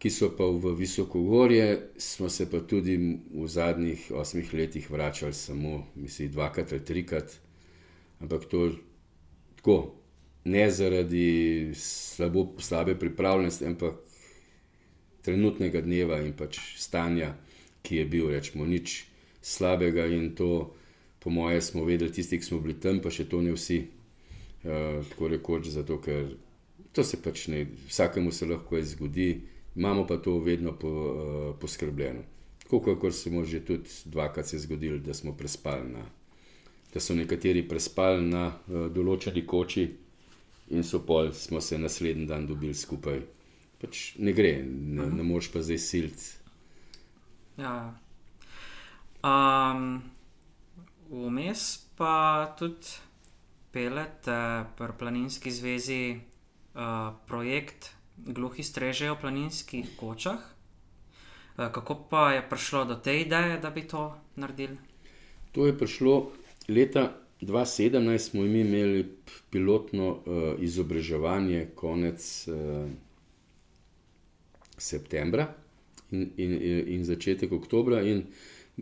[0.03, 5.87] ki so pa v Visokogorje, smo se pa tudi v zadnjih osmih letih vračali samo,
[5.95, 7.37] mislim, dvakrat ali trikrat.
[8.21, 8.71] Ampak to
[9.57, 9.95] tako,
[10.45, 13.95] ne zaradi slabo, slabe pripravljenosti, ampak
[15.23, 17.37] trenutnega dneva in pač stanja,
[17.83, 19.05] ki je bil, rečemo, nič
[19.43, 20.75] slabega in to,
[21.23, 23.85] po moje, smo vedeli, tisti, ki smo bili tam, pa še to ne vsi.
[24.63, 26.35] Uh, tako rekoč, zato ker
[26.93, 29.41] to se pač ne, vsakemu se lahko zgodi,
[29.77, 32.23] imamo pa to vedno po, uh, poskrbljeno.
[32.71, 36.05] Kot se mu že tudi dvakrat zgodilo, da smo prespali, na,
[36.95, 39.89] da so nekateri prespali na uh, določeni koči
[40.71, 43.21] in so pol, smo se naslednji dan dobili skupaj.
[43.81, 46.29] Pač ne gre, ne, ne moreš pa zdaj siliti.
[47.59, 47.93] Ja.
[49.23, 50.03] Um,
[51.11, 52.97] vmes pa tudi
[53.73, 56.32] pelete pri Planinski zvezi
[56.75, 60.39] uh, projekt Gluhi strežejo v planinskih kočah.
[61.57, 64.77] Uh, kako pa je prišlo do te ideje, da bi to naredili?
[65.53, 66.33] To je prišlo
[66.69, 69.07] leta 2017, smo imeli
[69.51, 70.23] pilotno uh,
[70.59, 72.89] izobraževanje konec uh,
[74.79, 75.55] septembra
[76.11, 78.23] in, in, in začetek oktobra, in,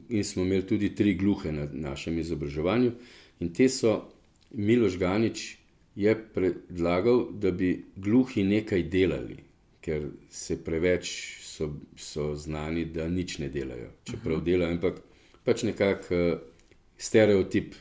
[0.09, 2.93] in smo imeli tudi tri gluhe na našem izobraževanju.
[3.41, 4.03] In te so
[4.51, 5.60] Miloš Ganič
[6.01, 9.37] je predlagal, da bi gluhi nekaj delali,
[9.85, 11.13] ker se preveč
[11.45, 13.91] so, so znani, da nič ne delajo.
[14.05, 14.41] Čeprav uh.
[14.41, 14.45] -huh.
[14.45, 15.01] delajo, ampak
[15.45, 16.39] pač nekako uh,
[16.97, 17.75] stereotip.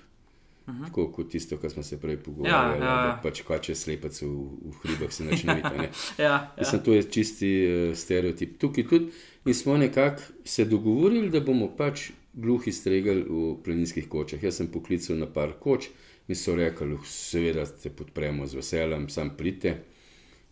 [0.70, 0.86] Mhm.
[0.86, 3.06] Tako kot tisto, kar smo se prej pogovarjali, ja, ja.
[3.08, 4.28] da pač kače slepec v,
[4.66, 5.56] v hribih se videti.
[6.18, 6.56] ja, ja.
[6.60, 8.60] Mislim, to je čisti uh, stereotip.
[8.60, 9.12] Tukaj tudi
[9.46, 14.44] in smo nekako se dogovorili, da bomo pač gluhi stregali v planinskih kočah.
[14.44, 15.90] Jaz sem poklical na par koč,
[16.30, 19.80] in so rekli, seveda te podpremo z veseljem, sam pridite.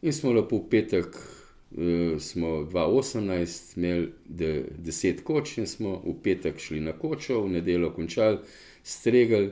[0.01, 6.15] In smo lepo v petek, uh, smo 2018 imeli de, deset koč in smo v
[6.23, 8.41] petek šli na kočo, v nedeljo končali,
[8.83, 9.51] stregali.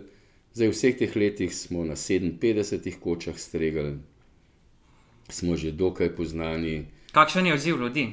[0.55, 3.99] Zdaj, v vseh teh letih smo na 57 kočah stregali,
[5.29, 6.85] smo že dokaj poznani.
[7.13, 8.07] Kakšen je odziv ljudi?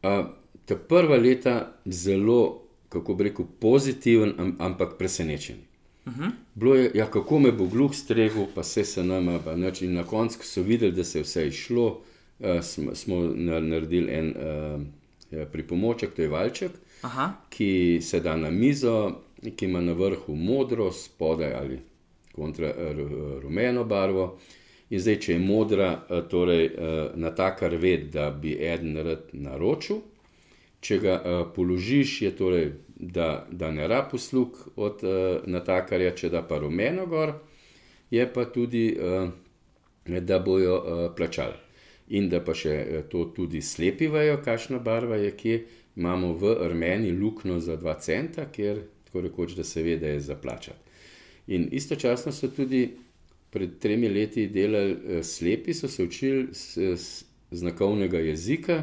[0.00, 0.32] Uh,
[0.64, 5.73] ta prva leta zelo, kako bi rekel, pozitiven, ampak presenečen.
[6.06, 6.30] Uh -huh.
[6.54, 9.82] Bilo je, ja, kako me bo gluh stregel, pa se se nama, pa noč.
[9.82, 12.00] In na koncu so videli, da se je vse išlo,
[12.38, 14.82] uh, smo, smo naredili en uh,
[15.52, 16.70] pripomoček, to je valček,
[17.02, 17.32] Aha.
[17.50, 19.20] ki se da na mizo,
[19.56, 21.78] ki ima na vrhu modro, spodaj ali
[22.32, 22.74] kontra
[23.42, 24.38] rumeno barvo.
[24.90, 26.70] In zdaj, če je modra, torej
[27.14, 29.96] na takar ved, da bi en rad naročil,
[30.80, 31.14] če ga
[31.56, 37.06] položiš, je torej da, da ne rab uslug od uh, natakarja, če da pa rumeno
[37.06, 37.34] gor,
[38.10, 39.28] je pa tudi, uh,
[40.20, 41.58] da bojo uh, plačali.
[42.14, 45.60] In da pa še to tudi slepi vajo, kakšna barva je, kje
[45.96, 50.20] imamo v Armeniji luknjo za 2 centa, ker tako rekoč, da se ve, da je
[50.20, 50.78] za plačati.
[51.46, 52.86] In istočasno so tudi
[53.50, 56.48] pred tremi leti delali slepi, so se učili
[57.50, 58.82] znakovnega jezika,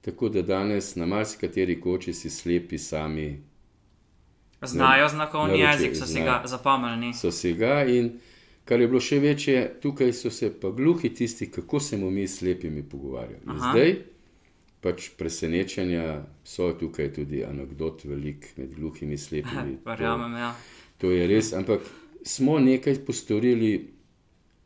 [0.00, 3.42] tako da danes na marsikateri koči si slepi sami
[4.62, 7.14] Znajo znakovni jezik, so si ga zapomnili.
[7.14, 8.12] So si ga in
[8.64, 12.28] kar je bilo še večje, tukaj so se pa gluhi tisti, kako se bomo mi
[12.28, 13.42] s slepimi pogovarjali.
[13.58, 13.94] Zdaj
[14.82, 19.78] pač presenečenja, so tukaj tudi anekdot, velik med gluhimi slepimi.
[19.86, 20.54] Verjamem, ja.
[20.98, 21.86] To je res, ampak
[22.26, 23.72] smo nekaj postorili,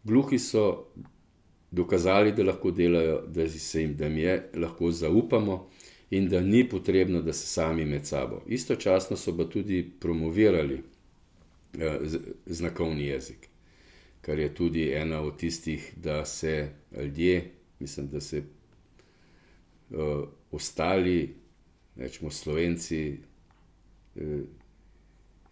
[0.05, 0.93] gluhi so
[1.71, 5.67] dokazali, da lahko delajo, da se jim, da jim je lahko zaupamo
[6.11, 8.43] in da ni potrebno, da se sami med sabo.
[8.47, 10.83] Istočasno so pa tudi promovirali
[11.79, 11.99] eh,
[12.47, 13.49] znakovni jezik,
[14.21, 16.69] kar je tudi ena od tistih, da se
[17.03, 18.43] ljudje, mislim, da se
[19.91, 21.35] uh, ostali,
[21.97, 23.19] rečemo slovenci,
[24.17, 24.41] eh,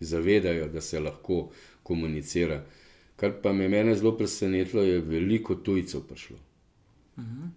[0.01, 1.51] zavedajo, da se lahko
[1.83, 2.65] komunicira.
[3.17, 6.39] Kar pa me mene zelo presenetilo, je veliko tujcev prišlo.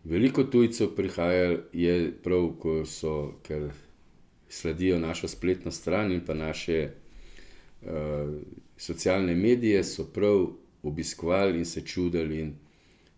[0.03, 2.51] Veliko tujcev prihaja, je prav,
[2.85, 3.69] so, ker
[4.49, 6.91] sledijo našo spletno stran in pa naše
[7.81, 7.89] uh,
[8.77, 10.47] socialne medije, so prav
[10.83, 12.39] obiskovali in se čudili.
[12.39, 12.53] In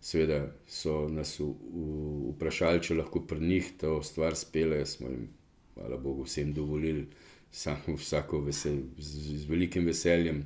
[0.00, 4.86] seveda so nas v, v, vprašali, če lahko pri njih to stvar spele.
[4.86, 5.28] Smo jim,
[5.74, 7.06] hvala Bogu, vsem dovolili,
[7.50, 10.44] samo vsako vesel, z, z velikim veseljem,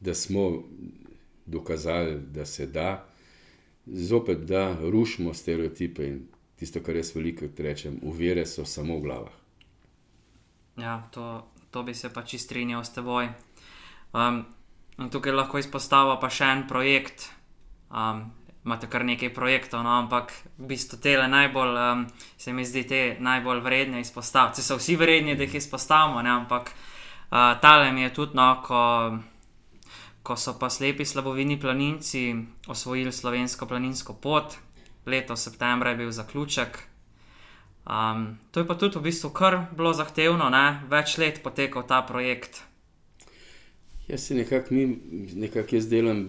[0.00, 0.62] da smo
[1.46, 3.11] dokazali, da se da
[3.86, 6.20] zopet, da rušimo stereotipe in
[6.56, 9.32] tisto, kar jaz veliko rečem, uvere so samo v glavah.
[10.76, 13.28] Ja, to, to bi se pač strinjal s teboj.
[14.12, 14.44] Um,
[15.10, 17.28] tukaj lahko izpostavimo pa še en projekt.
[17.90, 18.30] Um,
[18.64, 22.06] imate kar nekaj projektov, no, ampak v bistvu tele najbolj, um,
[22.38, 24.62] se mi zdi, te najbolj vredne izpostaviti.
[24.62, 28.82] So vsi vredni, da jih izpostavimo, ne, ampak uh, tale mi je tudi, no, ko,
[30.22, 32.34] ko so pa slepi slabovini planinci
[32.66, 34.54] osvojili slovensko planinsko pot,
[35.06, 36.78] letos septembra je bil zaključek.
[37.86, 40.82] Um, to je pa tudi v bistvu kar bilo zahtevno, ne?
[40.90, 42.62] več let potekal ta projekt.
[44.08, 44.86] Jaz se nekako mi,
[45.34, 46.26] nekako jaz delam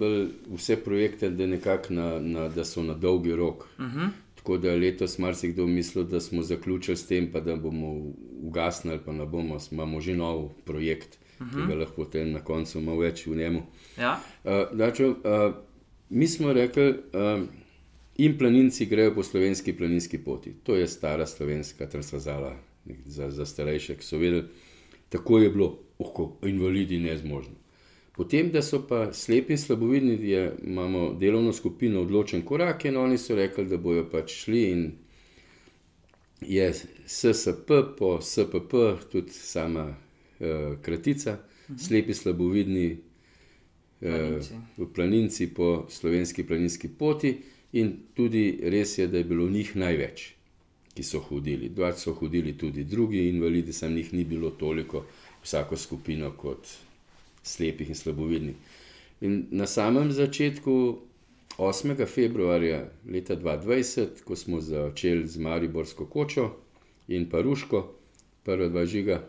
[0.47, 1.45] vse projekte, da,
[1.89, 3.67] na, na, da so na dolgi rok.
[3.77, 4.09] Uh -huh.
[4.35, 9.11] Tako da letos marsikdo misli, da smo zaključili s tem, pa da bomo ugasnili, pa
[9.11, 11.61] ne bomo, imamo že nov projekt, uh -huh.
[11.61, 13.61] ki ga lahko potem na koncu malo več v njemu.
[13.97, 14.19] Ja?
[14.43, 15.55] Uh, dačo, uh,
[16.09, 17.43] mi smo rekli, uh,
[18.17, 20.53] in planinci grejo po slovenski planinski poti.
[20.63, 22.55] To je stara slovenska transverzala
[23.05, 24.43] za, za starejše, ki so vedeli,
[25.09, 27.55] tako je bilo, oko, invalidi nezmožni.
[28.15, 33.17] Potem, da so pa slepi in slabovidni, je, imamo delovno skupino odločen korak in oni
[33.17, 34.91] so rekli, da bojo pač šli in
[36.41, 36.73] je
[37.07, 38.73] SSP po SPP,
[39.11, 39.95] tudi sama
[40.39, 41.87] uh, kratica, uh -huh.
[41.87, 42.97] slepi slabovidni
[44.03, 44.53] Planinci.
[44.77, 47.37] v planinci po slovenski planinski poti,
[47.73, 50.33] in tudi res je, da je bilo njih največ,
[50.93, 51.69] ki so hodili.
[51.69, 55.05] Dva so hodili tudi drugi invalidi, sem jih ni bilo toliko,
[55.43, 56.67] vsako skupino kot
[57.43, 58.55] slepih in slabovidnih.
[59.21, 60.99] In na samem začetku,
[61.57, 62.05] 8.
[62.05, 66.49] februarja leta 2020, ko smo začeli z Mariborsko kočo
[67.07, 67.87] in pa Ruško,
[68.43, 69.21] prva dva žiga,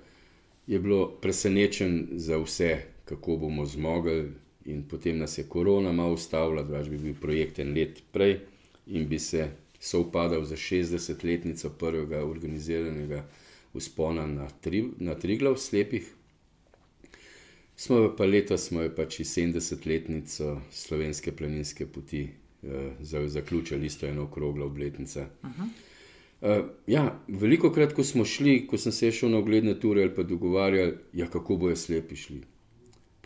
[0.67, 4.33] je bilo presenečen za vse, kako bomo zmogli.
[4.65, 8.39] In potem nas je korona malo ustavila, da bi bil projekt en let prej
[8.87, 9.51] in bi se
[9.81, 13.29] sovpadal za 60-letnico prvega organiziranega
[13.75, 16.15] uspona na, tri, na Triglav slepih.
[17.77, 22.29] Smo pa letos, smo pač 70-letnico slovenske planinske poti
[22.63, 25.29] eh, zaključili, isto eno okroglo obletnica.
[25.43, 25.69] Uh -huh.
[26.41, 30.15] Uh, ja, veliko krat, ko smo šli, ko sem se šel na ogledne ture ali
[30.15, 32.43] pa dogovarjali, ja, kako bojo slepi šli.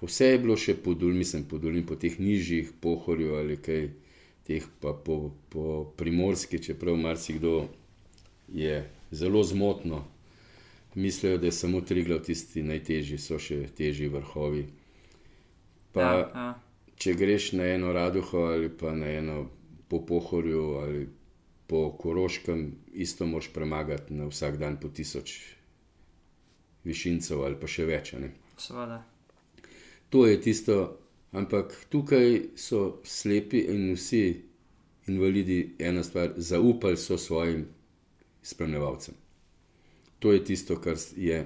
[0.03, 3.89] Vse je bilo še podol, mislim, podolin po teh nižjih, pohorju ali kaj,
[4.47, 5.65] teh pa po, po
[5.99, 7.67] primorski, čeprav marsikdo
[8.49, 10.05] je zelo zmotno.
[10.95, 14.65] Mislijo, da je samo tri glav tisti najtežji, so še težji vrhovi.
[15.93, 16.47] Pa, Ja, ja.
[16.99, 19.39] če greš na eno raduho ali pa na eno
[19.89, 21.07] po pohorju ali
[21.69, 25.37] po koroškem, isto moš premagati na vsak dan po tisoč
[26.85, 28.15] višincev ali pa še več.
[28.57, 29.03] Seveda.
[30.09, 30.77] To je tisto,
[31.37, 34.23] ampak tukaj so slepi in vsi
[35.09, 37.67] invalidi ena stvar, zaupali so svojim
[38.43, 39.15] spremljevalcem.
[40.19, 41.45] To je tisto, kar je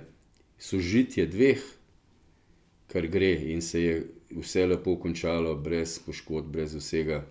[0.58, 1.62] sožitje dveh,
[2.86, 3.96] kar gre in se je
[4.38, 7.24] vse lepo končalo, brez poškodb, brez vsega.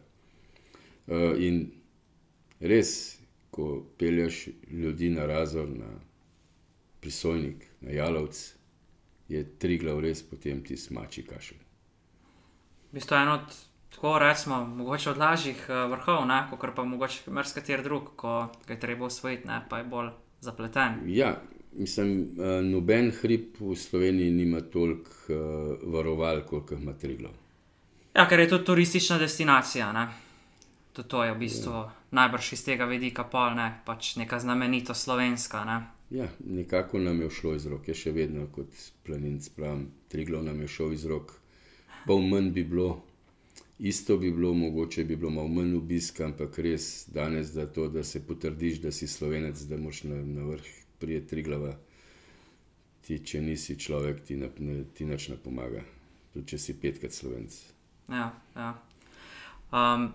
[1.07, 1.71] Uh, in
[2.61, 3.19] res,
[3.51, 5.89] ko pelješ ljudi na razor, na
[7.01, 8.53] prisojnik, na jalovc,
[9.27, 11.59] je tri glav res potem ti smači kašelj.
[12.91, 13.55] V bistvu je eno od,
[13.95, 18.33] tako rečemo, mogoče od lažjih uh, vrhov, ne, kot pa mogoče marsikateri drug, ko
[18.67, 20.09] ga je treba osvojiti, ne, pa je bolj
[20.39, 20.99] zapleten.
[21.07, 21.37] Ja,
[21.71, 27.31] mislim, uh, noben hrib v Sloveniji nima toliko uh, varoval, jih ima Triglav.
[28.15, 29.91] Ja, ker je to turistična destinacija.
[29.95, 30.07] Ne?
[30.93, 31.91] To, to je v bistvu ja.
[32.11, 35.63] najbrž iz tega vidika pol, ne, pač neka znamenita slovenska.
[35.65, 35.77] Ne.
[36.11, 38.67] Ja, nekako nam je šlo iz rok, je še vedno kot
[39.07, 41.31] planinc, pravim, Triglo nam je šel iz rok.
[42.03, 42.89] Pol manj bi bilo,
[43.79, 48.03] isto bi bilo, mogoče bi bilo malo manj obiska, ampak res danes, da, to, da
[48.03, 50.67] se potrdiš, da si slovenec, da moš na, na vrh
[50.99, 51.77] prijeti Triglava.
[53.01, 55.81] Ti, če nisi človek, ti, na, ne, ti nič ne pomaga,
[56.33, 57.55] tudi če si petkrat slovenc.
[58.11, 58.73] Ja, ja.
[59.71, 60.11] Um,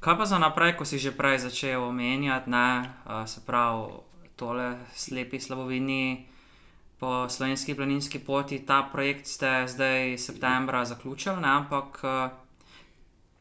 [0.00, 4.00] kaj pa za naprej, ko si že prej začel omenjati, ne, uh, se pravi
[4.36, 6.24] tole slepi slabovini
[7.00, 8.58] po slovenski planinski poti.
[8.64, 11.48] Ta projekt ste zdaj septembra zaključili, ne?
[11.48, 12.32] ampak uh,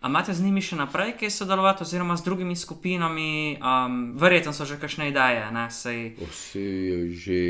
[0.04, 4.80] imate z njimi še naprej kaj sodelovati, oziroma z drugimi skupinami, um, verjetno so že
[4.80, 5.48] kakšne ideje.
[5.72, 7.42] Vse je že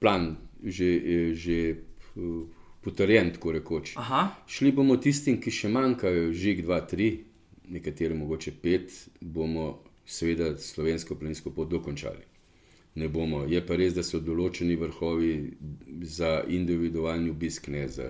[0.00, 0.88] plan, že,
[1.32, 1.84] že
[2.16, 2.44] uh,
[2.84, 3.96] potrjen, tako rekoč.
[3.96, 4.36] Aha.
[4.46, 7.25] Šli bomo tistim, ki še manjkajo, žig 2, 3,
[7.68, 12.36] nekateri mogoče 5, bomo seveda slovensko planinsko pot dokončali
[12.96, 13.44] ne bomo.
[13.44, 15.32] Je pa res, da so določeni vrhovi
[16.08, 18.08] za individualni obisk, ne za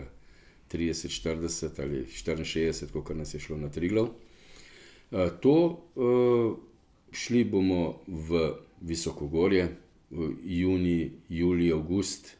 [0.70, 4.14] 30, 40 ali 64, kot nas je šlo na Triglov.
[5.42, 5.56] To
[7.10, 8.46] šli bomo v
[8.86, 9.68] Visokogorje,
[10.10, 10.30] v
[10.60, 10.98] juni,
[11.28, 12.36] juli, august.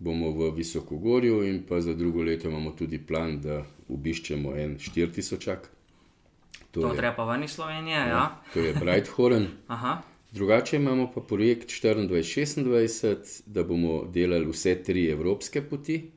[0.00, 3.60] Bomo v Visokogorju, in pa za drugo leto imamo tudi plan, da
[3.92, 5.73] obiščemo en 4000.
[6.74, 7.96] To, to je treba pa ven iz Slovenije.
[7.96, 8.42] Ja, ja.
[8.54, 9.46] To je Brighthorn.
[10.34, 16.10] Drugače imamo pa projekt 24-26, da bomo delali vse tri evropske poti,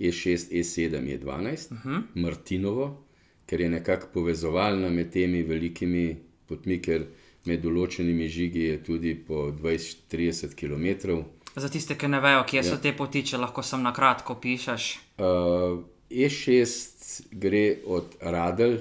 [0.00, 2.02] E6, E7, E12, uh -huh.
[2.14, 3.04] Martinovo,
[3.46, 7.04] ker je nekako povezovalna med temi velikimi potmi, ker
[7.44, 11.18] med določenimi žigi je tudi po 20-30 km.
[11.56, 12.62] Za tiste, ki ne vejo, kje ja.
[12.62, 14.98] so te poti, če lahko sem na kratko pišeš.
[15.18, 18.78] Uh, E6 gre od Radel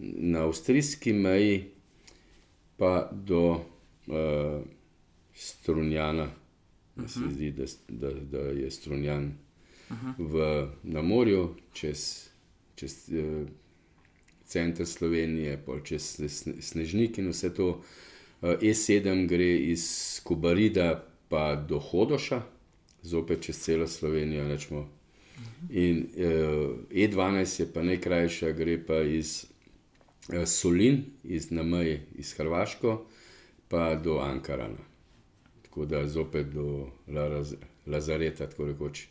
[0.00, 1.64] na avstrijski meji
[2.76, 4.62] pa do uh,
[5.34, 6.30] strunjana,
[6.96, 9.32] da se zdi, da, da, da je strunjan
[10.18, 12.28] v, na morju, čez,
[12.74, 13.48] čez uh,
[14.44, 16.20] center Slovenije, pa čez
[16.60, 17.68] Snežnik in vse to.
[18.42, 22.42] Uh, E7 gre iz Kubarida pa do Hodoša,
[23.02, 24.48] zopet čez celo Slovenijo.
[24.48, 24.88] Nečmo.
[25.70, 29.51] In uh, E12 je pa najkrajša, gre pa iz uh,
[30.46, 33.06] Solin, iz Nameje, iz Hrvaško
[33.68, 34.84] pa do Ankarana.
[35.62, 37.44] Tako da zopet do La
[37.86, 39.06] Lazareta, rekoč,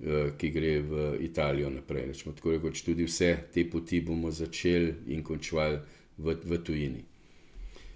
[0.00, 2.06] eh, ki gre v Italijo naprej.
[2.06, 5.78] Rečemo, tako rekoč, tudi vse te poti bomo začeli in končali
[6.18, 7.04] v, v tujini.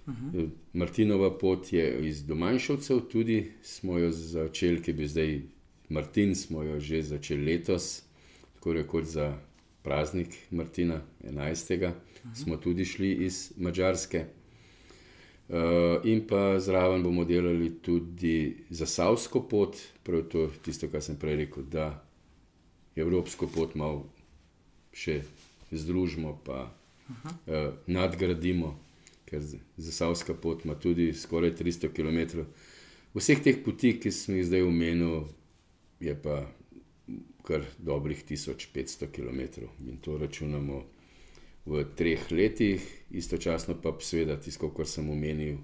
[0.07, 0.39] Uh mhm.
[0.39, 0.49] -huh.
[0.73, 5.41] Martinova pot je iz Domanjšovcev, tudi smo jo začeli, ki bi zdaj
[5.89, 8.03] Martin, smo jo že začeli letos,
[8.55, 9.39] tako rekoč za
[9.83, 11.93] praznik Martina 11.
[12.35, 14.25] Smo tudi šli iz Mačarske.
[15.49, 15.57] Uh,
[16.05, 21.17] in pa zraven bomo delali tudi za Savsko pot, prav to je tisto, kar sem
[21.17, 22.05] prej rekel, da
[22.97, 24.05] Evropsko pot malo
[24.93, 25.23] še
[25.73, 28.75] združimo, pa uh, nadgradimo,
[29.25, 32.45] ker za Savska pot ima tudi skoraj 300 km.
[33.17, 35.25] Vseh teh poti, ki sem jih zdaj omenil,
[36.01, 36.43] je pa
[37.49, 40.85] kar dobrih 1500 km in to računamo
[41.69, 45.61] v treh letih, istočasno pa seveda tisto, kar sem omenil,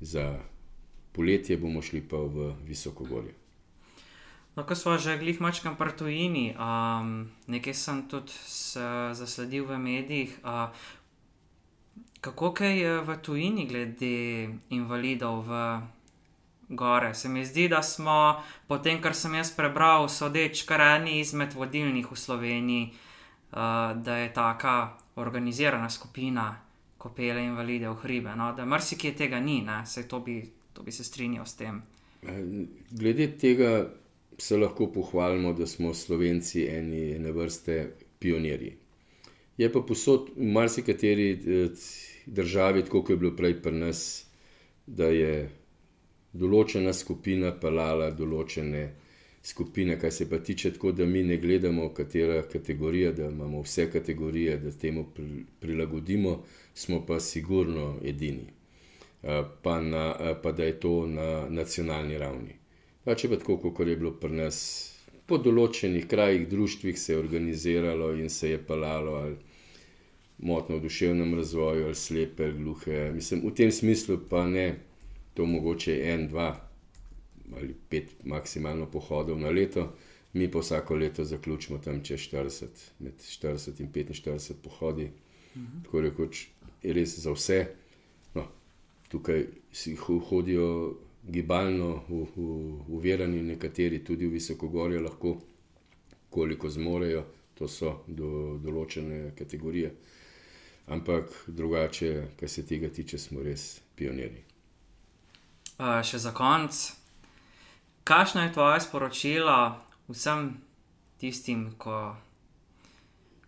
[0.00, 0.36] za
[1.12, 3.34] poletje bomo šli pa v Visoko gorje.
[4.56, 8.34] No, ko smo že glih mačkam prtujini, um, nekaj sem tudi
[9.14, 10.34] zasledil v medijih.
[10.44, 10.74] Uh,
[12.20, 15.52] kako je v tujini glede invalidov v
[16.68, 17.14] gore?
[17.14, 21.54] Se mi zdi, da smo, po tem, kar sem jaz prebral, sodeč kar eni izmed
[21.54, 23.07] vodilnih v Sloveniji, uh,
[23.50, 26.60] da je taka organizirana skupina,
[26.98, 28.34] ko pele invalide v hribe.
[28.36, 28.52] No?
[28.56, 29.62] Da marsikje tega ni,
[30.08, 30.42] to bi,
[30.72, 31.82] to bi se strinjal s tem.
[32.22, 32.44] Eh,
[32.90, 33.90] glede tega
[34.38, 38.76] se lahko pohvalimo, da smo Slovenci eni ene vrste pionirji.
[39.58, 41.70] Je pa posod v marsikateri eh,
[42.26, 44.02] državi, tako kot je bilo prej pri nas,
[44.86, 45.48] da je
[46.32, 48.82] določena skupina pelala določene
[49.42, 53.90] skupine, kar se pa tiče tako, da mi ne gledamo, katera kategorija, da imamo vse
[53.90, 55.06] kategorije, da temu
[55.60, 56.42] prilagodimo,
[56.74, 58.46] smo pa sigurno edini.
[59.62, 62.54] Pa, na, pa da je to na nacionalni ravni.
[63.04, 64.58] Pa če pa tako, kot je bilo pri nas,
[65.26, 69.36] po določenih krajih, društvih se je organiziralo in se je palalo ali
[70.38, 73.10] motno v duševnem razvoju, ali slepe, gluhe.
[73.12, 74.68] Mislim, v tem smislu pa ne,
[75.34, 76.52] to mogoče en, dva,
[77.56, 79.94] ali pet maksimalno pohodov na leto,
[80.32, 82.66] mi pa vsako leto zaključimo tam čez 40,
[82.98, 85.10] med 40 in 45 pohodi.
[85.56, 85.82] Mhm.
[85.84, 86.46] Tako rekoč,
[86.82, 87.66] je res za vse.
[88.34, 88.46] No,
[89.08, 95.40] tukaj si ho- hodijo gibalno u- u- uvereni, nekateri tudi v visokogorje lahko,
[96.30, 97.24] koliko zmorejo,
[97.54, 98.28] to so do
[98.58, 99.94] določene kategorije.
[100.86, 104.44] Ampak drugače, kar se tega tiče, smo res pionirji.
[105.78, 106.92] Uh, še za konec,
[108.08, 109.76] kakšno je tvoje sporočilo
[110.08, 110.56] vsem
[111.20, 112.16] tistim, ko,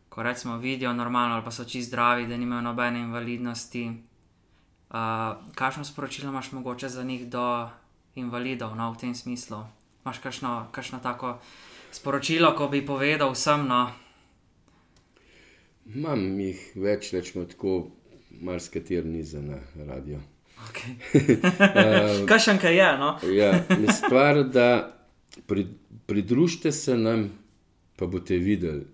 [0.09, 3.89] ko recimo vidijo normalno ali pa so čisto zdravi, da nimajo nobene invalidnosti?
[4.91, 4.97] Uh,
[5.55, 7.69] kakšno sporočilo imaš mogoče za njih do
[8.15, 9.65] invalidov, no, v tem smislu?
[10.05, 11.39] Imaš kakšno, kakšno tako
[11.93, 13.89] sporočilo, ko bi povedal vsem, no,
[15.95, 17.91] Imam jih več, rečemo tako,
[18.47, 20.21] marsikateri ni za na radio.
[20.69, 20.93] Okay.
[22.31, 23.11] kakšen kaj je, no?
[23.33, 24.97] Ja, je stvar, da
[25.47, 25.67] pri,
[26.07, 27.31] pridružite se nam,
[27.97, 28.85] pa boste videli,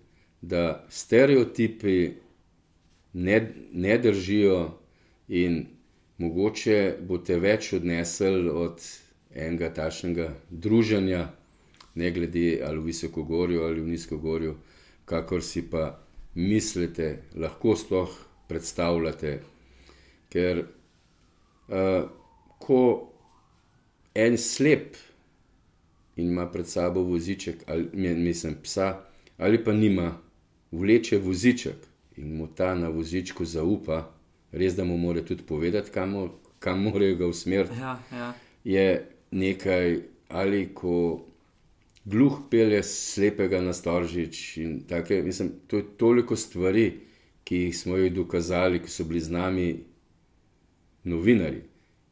[0.40, 2.10] da stereotipi
[3.12, 4.78] ne, ne držijo
[5.28, 5.66] in
[6.18, 8.82] mogoče boste več odnesli od
[9.34, 11.26] enega takšnega druženja,
[11.94, 14.56] ne glede ali v visokogorju ali v nizkogorju,
[15.04, 15.98] kakor si pa
[16.34, 18.12] mislite, lahko sploh
[18.48, 19.38] predstavljate.
[20.28, 20.75] Ker uh,
[22.58, 23.12] ko
[24.14, 24.96] en slep
[26.16, 29.00] in ima pred sabo voziček, ali mi- mislim psa,
[29.38, 30.18] ali pa nima,
[30.72, 31.76] vleče voziček
[32.16, 34.10] in mu ta na vozičku zaupa,
[34.52, 38.34] res da mu mora tudi povedati, kam, mo- kam morajo ga usmeriti Ja, ja.
[38.64, 38.86] je
[39.30, 39.98] nekaj,
[40.28, 41.24] ali ko
[42.04, 44.56] gluh pelje slepega na storžič.
[44.56, 47.00] in Take, mislim, to je toliko stvari,
[47.44, 49.84] ki smo jih dokazali, ki so bili z nami
[51.06, 51.62] novinari,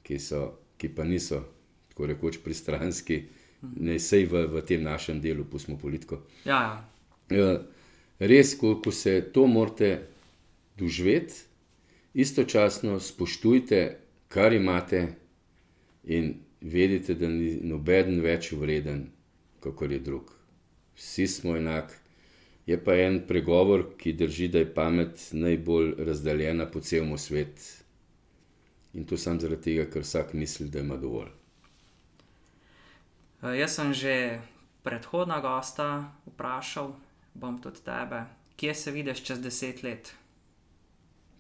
[0.07, 0.47] ki, so,
[0.79, 1.43] ki pa niso
[1.91, 3.23] tako rekoč pristranski,
[3.81, 6.23] ne sej v, v tem našem delu, pustimo politiko.
[6.45, 6.75] ja, ja.
[7.33, 7.63] Ja,
[8.19, 10.07] Res, ko, ko se to morate
[10.79, 11.35] doživeti,
[12.15, 13.81] istočasno spoštujte,
[14.29, 15.07] kar imate,
[16.05, 19.09] in vedite, da ni noben več vreden,
[19.61, 20.31] kot je drug.
[20.95, 21.99] Vsi smo enaki.
[22.67, 27.84] Je pa en pregovor, ki drži, da je pamet najbolj razdeljena po celem svetu.
[28.95, 31.33] In to samo zaradi tega, ker vsak misli, da ima dovolj.
[33.43, 34.41] Uh, jaz sem že
[34.85, 36.95] predhodna gosta vprašal,
[37.35, 38.25] bom tudi tebe,
[38.57, 40.15] kje se vidiš čez deset let?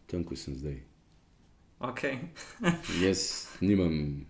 [0.06, 0.82] Tam, ko sem zdaj.
[1.80, 2.18] Okay.
[3.04, 4.26] Jaz nimam,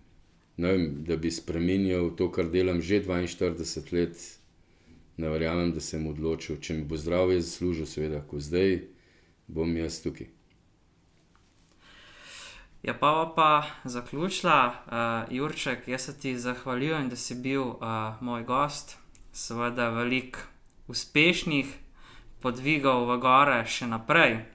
[0.57, 4.39] ne vem, da bi spremenil to, kar delam že 42 let.
[5.17, 8.81] Ne verjamem, da sem odločil, če mi bo zdravje zaslužil, seveda, ko zdaj
[9.47, 10.27] bom jaz tukaj.
[12.85, 14.73] Ja, pa pa zaključila, uh,
[15.33, 17.77] Jurček, jaz se ti zahvaljujem, da si bil uh,
[18.21, 18.97] moj gost.
[19.31, 20.39] Seveda, veliko
[20.87, 21.65] uspešnih
[22.41, 24.45] podvigov v gore še naprej.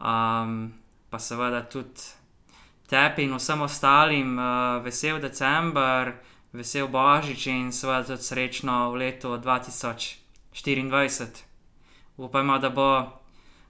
[0.00, 0.72] Um,
[1.10, 2.00] pa seveda tudi
[2.88, 6.12] tebi in vsem ostalim uh, vesel december,
[6.52, 11.44] vesel božič in seveda tudi srečno v letu 2024.
[12.16, 13.21] Upajmo, da bo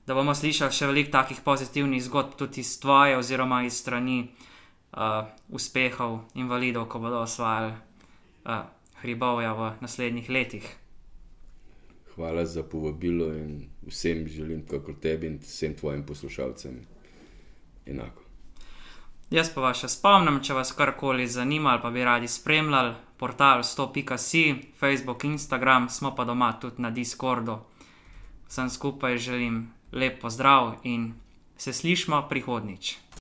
[0.06, 5.26] da bomo slišali še veliko takih pozitivnih zgodb, tudi iz tvoje, oziroma iz strani uh,
[5.48, 8.64] uspehov invalidov, ko bodo osvajali uh,
[9.02, 10.66] hribovja v naslednjih letih.
[12.14, 16.82] Hvala za povabilo in vsem želim, kako tebi in vsem tvojim poslušalcem,
[17.86, 18.22] enako.
[19.32, 23.62] Jaz pa vas še spomnim, če vas karkoli zanima ali pa bi radi spremljali, portal
[23.64, 27.56] 100.si, Facebook, Instagram, smo pa doma tudi na Discordu.
[28.50, 29.62] Vsem skupaj želim
[29.92, 31.14] lep pozdrav in
[31.56, 32.98] se slišmo prihodnič.